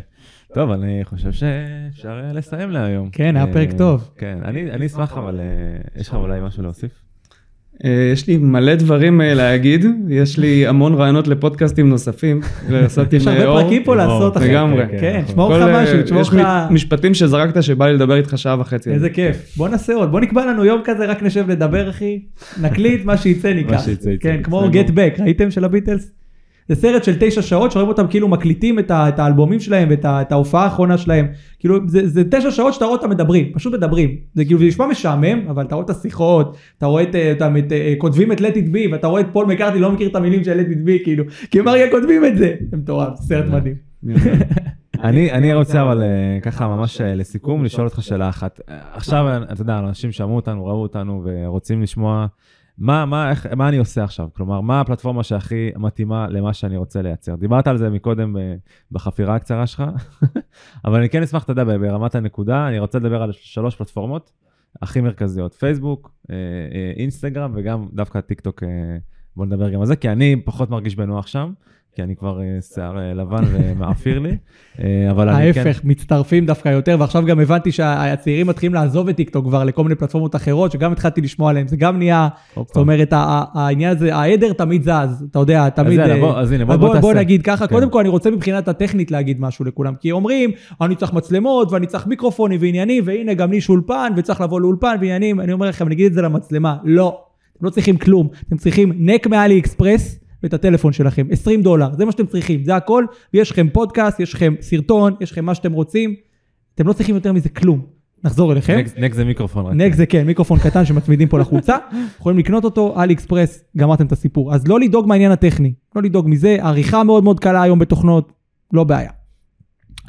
[0.55, 3.11] טוב, אני חושב שאפשר אה, לסיים להיום.
[3.11, 4.11] כן, היה אה, פרק טוב.
[4.17, 5.45] כן, אני אשמח, אבל אה,
[6.01, 6.91] יש לך אולי משהו להוסיף?
[7.85, 13.21] אה, יש לי מלא דברים אה, להגיד יש לי המון רעיונות לפודקאסטים נוספים לעשות עם
[13.21, 13.63] יש אה, הרבה אור.
[13.63, 14.49] פרקים פה לעשות אחרי.
[14.49, 14.85] לגמרי.
[15.01, 15.23] כן.
[15.27, 16.35] תשמור לך כל, אה, משהו, תשמור יש לך...
[16.37, 18.91] מ- משפטים שזרקת שבא לי לדבר איתך שעה וחצי.
[18.91, 19.37] איזה כיף.
[19.57, 22.21] בוא נעשה עוד, בוא נקבע לנו יום כזה, רק נשב לדבר אחי,
[22.63, 23.85] נקליט מה שיצא ניקח.
[23.85, 24.23] שיצא, יצא.
[24.23, 24.67] כן, כמו.
[24.73, 26.11] Get Back, ראיתם של הביטלס?
[26.69, 30.05] זה סרט של תשע שעות שרואים אותם כאילו מקליטים את, ה, את האלבומים שלהם ואת
[30.05, 31.27] ה, את ההופעה האחרונה שלהם.
[31.59, 34.17] כאילו זה, זה תשע שעות שאתה רואה אותם מדברים, פשוט מדברים.
[34.35, 37.57] זה כאילו זה נשמע משעמם, אבל אתה רואה את השיחות, אתה רואה את, אה, אותם,
[37.57, 40.17] את, אה, כותבים את Let it be, ואתה רואה את פול מקארטי לא מכיר את
[40.17, 42.55] המילים של Let it be, כאילו, כי הם הרי כותבים את זה.
[42.71, 43.75] זה מטורף, סרט מדהים.
[45.05, 48.61] אני, אני רוצה אבל אה, ככה ממש לסיכום לשאול אותך שאלה אחת.
[48.93, 52.27] עכשיו, אתה יודע, אנשים שמעו אותנו, ראו אותנו ורוצים לשמוע
[52.79, 54.29] מה, מה, איך, מה אני עושה עכשיו?
[54.33, 57.35] כלומר, מה הפלטפורמה שהכי מתאימה למה שאני רוצה לייצר?
[57.37, 58.55] דיברת על זה מקודם אה,
[58.93, 59.83] בחפירה הקצרה שלך,
[60.85, 64.33] אבל אני כן אשמח, אתה יודע, ברמת הנקודה, אני רוצה לדבר על שלוש פלטפורמות
[64.83, 66.37] הכי מרכזיות, פייסבוק, אה,
[66.75, 68.63] אה, אינסטגרם וגם דווקא טיק טוק,
[69.37, 71.53] בוא נדבר גם על זה, כי אני פחות מרגיש בנוח שם.
[71.99, 74.37] כי אני כבר אה, שיער אה, לבן ומאפיר לי,
[74.81, 75.67] אה, אבל אני כן...
[75.67, 79.95] ההפך, מצטרפים דווקא יותר, ועכשיו גם הבנתי שהצעירים מתחילים לעזוב את טיקטוק כבר לכל מיני
[79.95, 84.83] פלטפורמות אחרות, שגם התחלתי לשמוע עליהן, זה גם נהיה, זאת אומרת, העניין הזה, העדר תמיד
[84.83, 86.01] זז, אתה יודע, תמיד...
[86.01, 87.01] אז הנה, בוא תעשה.
[87.01, 87.75] בוא נגיד ככה, כן.
[87.75, 91.87] קודם כל אני רוצה מבחינת הטכנית להגיד משהו לכולם, כי אומרים, אני צריך מצלמות, ואני
[91.87, 95.87] צריך מיקרופונים ועניינים, והנה גם לי יש אולפן, וצריך לבוא לאולפן ועניינים, אני אומר לכם,
[95.87, 97.21] אני אגיד את זה למצלמה, לא,
[97.57, 102.05] אתם לא צריכים כלום, אתם צריכים נק מאלי אקספרס, ואת הטלפון שלכם, 20 דולר, זה
[102.05, 105.73] מה שאתם צריכים, זה הכל, ויש לכם פודקאסט, יש לכם סרטון, יש לכם מה שאתם
[105.73, 106.15] רוצים,
[106.75, 107.99] אתם לא צריכים יותר מזה כלום.
[108.25, 108.79] נחזור אליכם.
[108.97, 109.81] נק זה מיקרופון.
[109.81, 111.77] נק זה כן, מיקרופון קטן שמצמידים פה לחולצה,
[112.21, 114.55] יכולים לקנות אותו, אלי אקספרס, גמרתם את הסיפור.
[114.55, 118.33] אז לא לדאוג מהעניין הטכני, לא לדאוג מזה, עריכה מאוד מאוד קלה היום בתוכנות,
[118.73, 119.11] לא בעיה.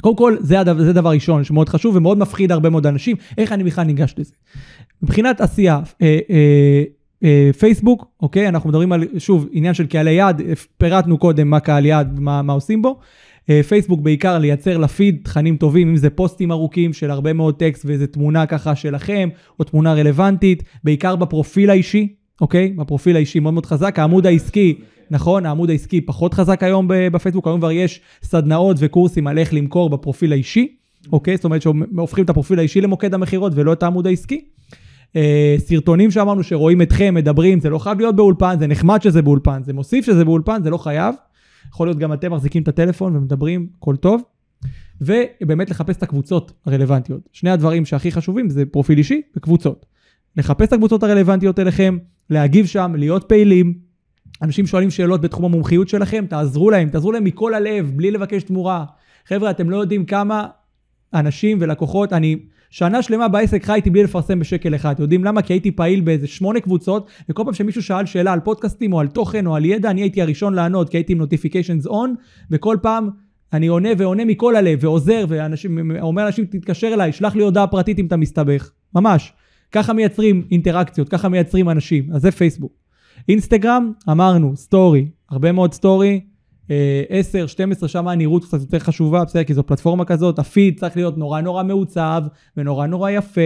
[0.00, 3.52] קודם כל, זה, הדבר, זה דבר ראשון שמאוד חשוב ומאוד מפחיד הרבה מאוד אנשים, איך
[3.52, 4.32] אני בכלל ניגש לזה.
[5.02, 6.82] מבחינת עשייה, אה, אה,
[7.58, 8.48] פייסבוק, אוקיי?
[8.48, 10.42] אנחנו מדברים על, שוב, עניין של קהלי יעד,
[10.78, 12.98] פירטנו קודם מה קהל יעד, מה, מה עושים בו.
[13.50, 17.84] אה, פייסבוק בעיקר לייצר לפיד תכנים טובים, אם זה פוסטים ארוכים של הרבה מאוד טקסט
[17.84, 22.68] ואיזה תמונה ככה שלכם, או תמונה רלוונטית, בעיקר בפרופיל האישי, אוקיי?
[22.68, 24.74] בפרופיל האישי מאוד מאוד חזק, העמוד העסקי,
[25.10, 29.90] נכון, העמוד העסקי פחות חזק היום בפייסבוק, היום כבר יש סדנאות וקורסים על איך למכור
[29.90, 30.76] בפרופיל האישי,
[31.12, 31.36] אוקיי?
[31.36, 34.44] זאת אומרת שהופכים את הפרופיל האישי למוקד המכירות ולא את העמוד העסקי.
[35.16, 39.62] אה, סרטונים שאמרנו שרואים אתכם, מדברים, זה לא חייב להיות באולפן, זה נחמד שזה באולפן,
[39.64, 41.14] זה מוסיף שזה באולפן, זה לא חייב.
[41.68, 44.22] יכול להיות גם אתם מחזיקים את הטלפון ומדברים, הכל טוב.
[45.00, 47.28] ובאמת לחפש את הקבוצות הרלוונטיות.
[47.32, 49.86] שני הדברים שהכי חשובים זה פרופיל אישי וקבוצות.
[50.36, 51.98] לחפש את הקבוצות הרלוונטיות אליכם,
[52.30, 53.74] להגיב שם, להיות פעילים.
[54.42, 58.84] אנשים שואלים שאלות בתחום המומחיות שלכם, תעזרו להם, תעזרו להם מכל הלב, בלי לבקש תמורה.
[59.26, 60.46] חבר'ה, אתם לא יודעים כמה
[61.14, 62.36] אנשים ולקוחות, אני
[62.70, 64.94] שנה שלמה בעסק חייתי בלי לפרסם בשקל אחד.
[64.98, 65.42] יודעים למה?
[65.42, 69.08] כי הייתי פעיל באיזה שמונה קבוצות, וכל פעם שמישהו שאל שאלה על פודקאסטים או על
[69.08, 72.14] תוכן או על ידע, אני הייתי הראשון לענות, כי הייתי עם נוטיפיקיישנס און,
[72.50, 73.08] וכל פעם
[73.52, 78.06] אני עונה ועונה מכל הלב, ועוזר, ואומר לאנשים, תתקשר אליי, שלח לי הודעה פרטית אם
[78.06, 78.70] אתה מסתבך.
[78.94, 79.32] ממש.
[79.72, 82.12] ככה מייצרים אינטראקציות, ככה מייצרים אנשים.
[82.12, 82.72] אז זה פייסבוק.
[83.28, 86.20] אינסטגרם, אמרנו, סטורי, הרבה מאוד סטורי,
[87.08, 91.18] 10, 12, שם הנראות קצת יותר חשובה, בסדר, כי זו פלטפורמה כזאת, הפיד צריך להיות
[91.18, 92.22] נורא נורא מעוצב,
[92.56, 93.40] ונורא נורא יפה,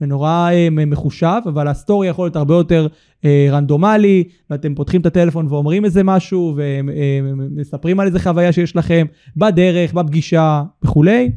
[0.00, 2.86] ונורא אה, מחושב, אבל הסטורי יכול להיות הרבה יותר
[3.24, 9.06] אה, רנדומלי, ואתם פותחים את הטלפון ואומרים איזה משהו, ומספרים על איזה חוויה שיש לכם,
[9.36, 11.32] בדרך, בפגישה וכולי.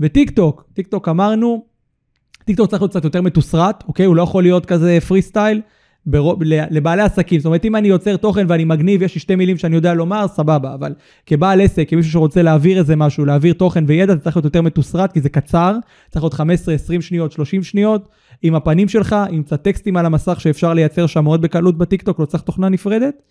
[0.00, 1.64] וטיק טוק, טיק טוק אמרנו,
[2.44, 4.06] טיק טוק צריך להיות קצת יותר מתוסרט, אוקיי?
[4.06, 5.60] הוא לא יכול להיות כזה פרי סטייל.
[6.06, 7.40] ברוב, לבעלי עסקים.
[7.40, 10.26] זאת אומרת, אם אני יוצר תוכן ואני מגניב, יש לי שתי מילים שאני יודע לומר,
[10.28, 10.74] סבבה.
[10.74, 10.92] אבל
[11.26, 15.12] כבעל עסק, כמישהו שרוצה להעביר איזה משהו, להעביר תוכן וידע, זה צריך להיות יותר מתוסרט,
[15.12, 15.76] כי זה קצר,
[16.10, 18.08] צריך להיות 15, 20 שניות, 30 שניות,
[18.42, 22.26] עם הפנים שלך, עם קצת טקסטים על המסך שאפשר לייצר שם מאוד בקלות בטיקטוק, לא
[22.26, 23.22] צריך תוכנה נפרדת.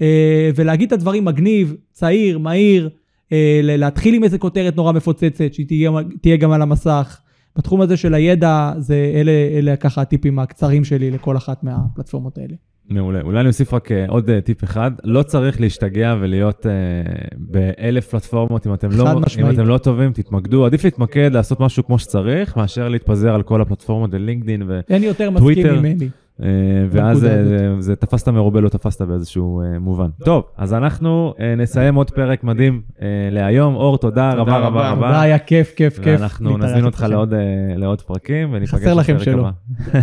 [0.00, 2.88] אה, ולהגיד את הדברים מגניב, צעיר, מהיר,
[3.32, 7.20] אה, להתחיל עם איזה כותרת נורא מפוצצת, שהיא תהיה, תהיה גם על המסך.
[7.56, 12.54] בתחום הזה של הידע, זה אלה, אלה ככה הטיפים הקצרים שלי לכל אחת מהפלטפורמות האלה.
[12.88, 13.20] מעולה.
[13.20, 18.08] אולי אני אוסיף רק אה, עוד אה, טיפ אחד, לא צריך להשתגע ולהיות uh, באלף
[18.08, 22.56] פלטפורמות, אם אתם, לא, אם אתם לא טובים, תתמקדו, עדיף להתמקד, לעשות משהו כמו שצריך,
[22.56, 24.94] מאשר להתפזר על כל הפלטפורמות, ללינקדין וטוויטר.
[24.94, 26.08] אין יותר מסכים ממני.
[26.42, 26.48] אה,
[26.90, 30.08] ואז זה, זה תפסת מרובה, לא תפסת באיזשהו אה, מובן.
[30.24, 32.82] טוב, אז אנחנו אה, נסיים עוד פרק מדהים
[33.30, 33.74] להיום.
[33.74, 35.06] אור, תודה רבה רבה רבה.
[35.06, 36.20] תודה, היה כיף, כיף, כיף.
[36.20, 37.34] ואנחנו נזמין אותך לעוד,
[37.76, 39.48] לעוד פרקים, וניפגש חסר לכם שלא.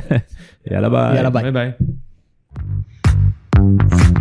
[0.72, 1.16] יאללה ביי.
[1.16, 1.52] יאללה ביי.
[1.52, 1.72] ביי ביי.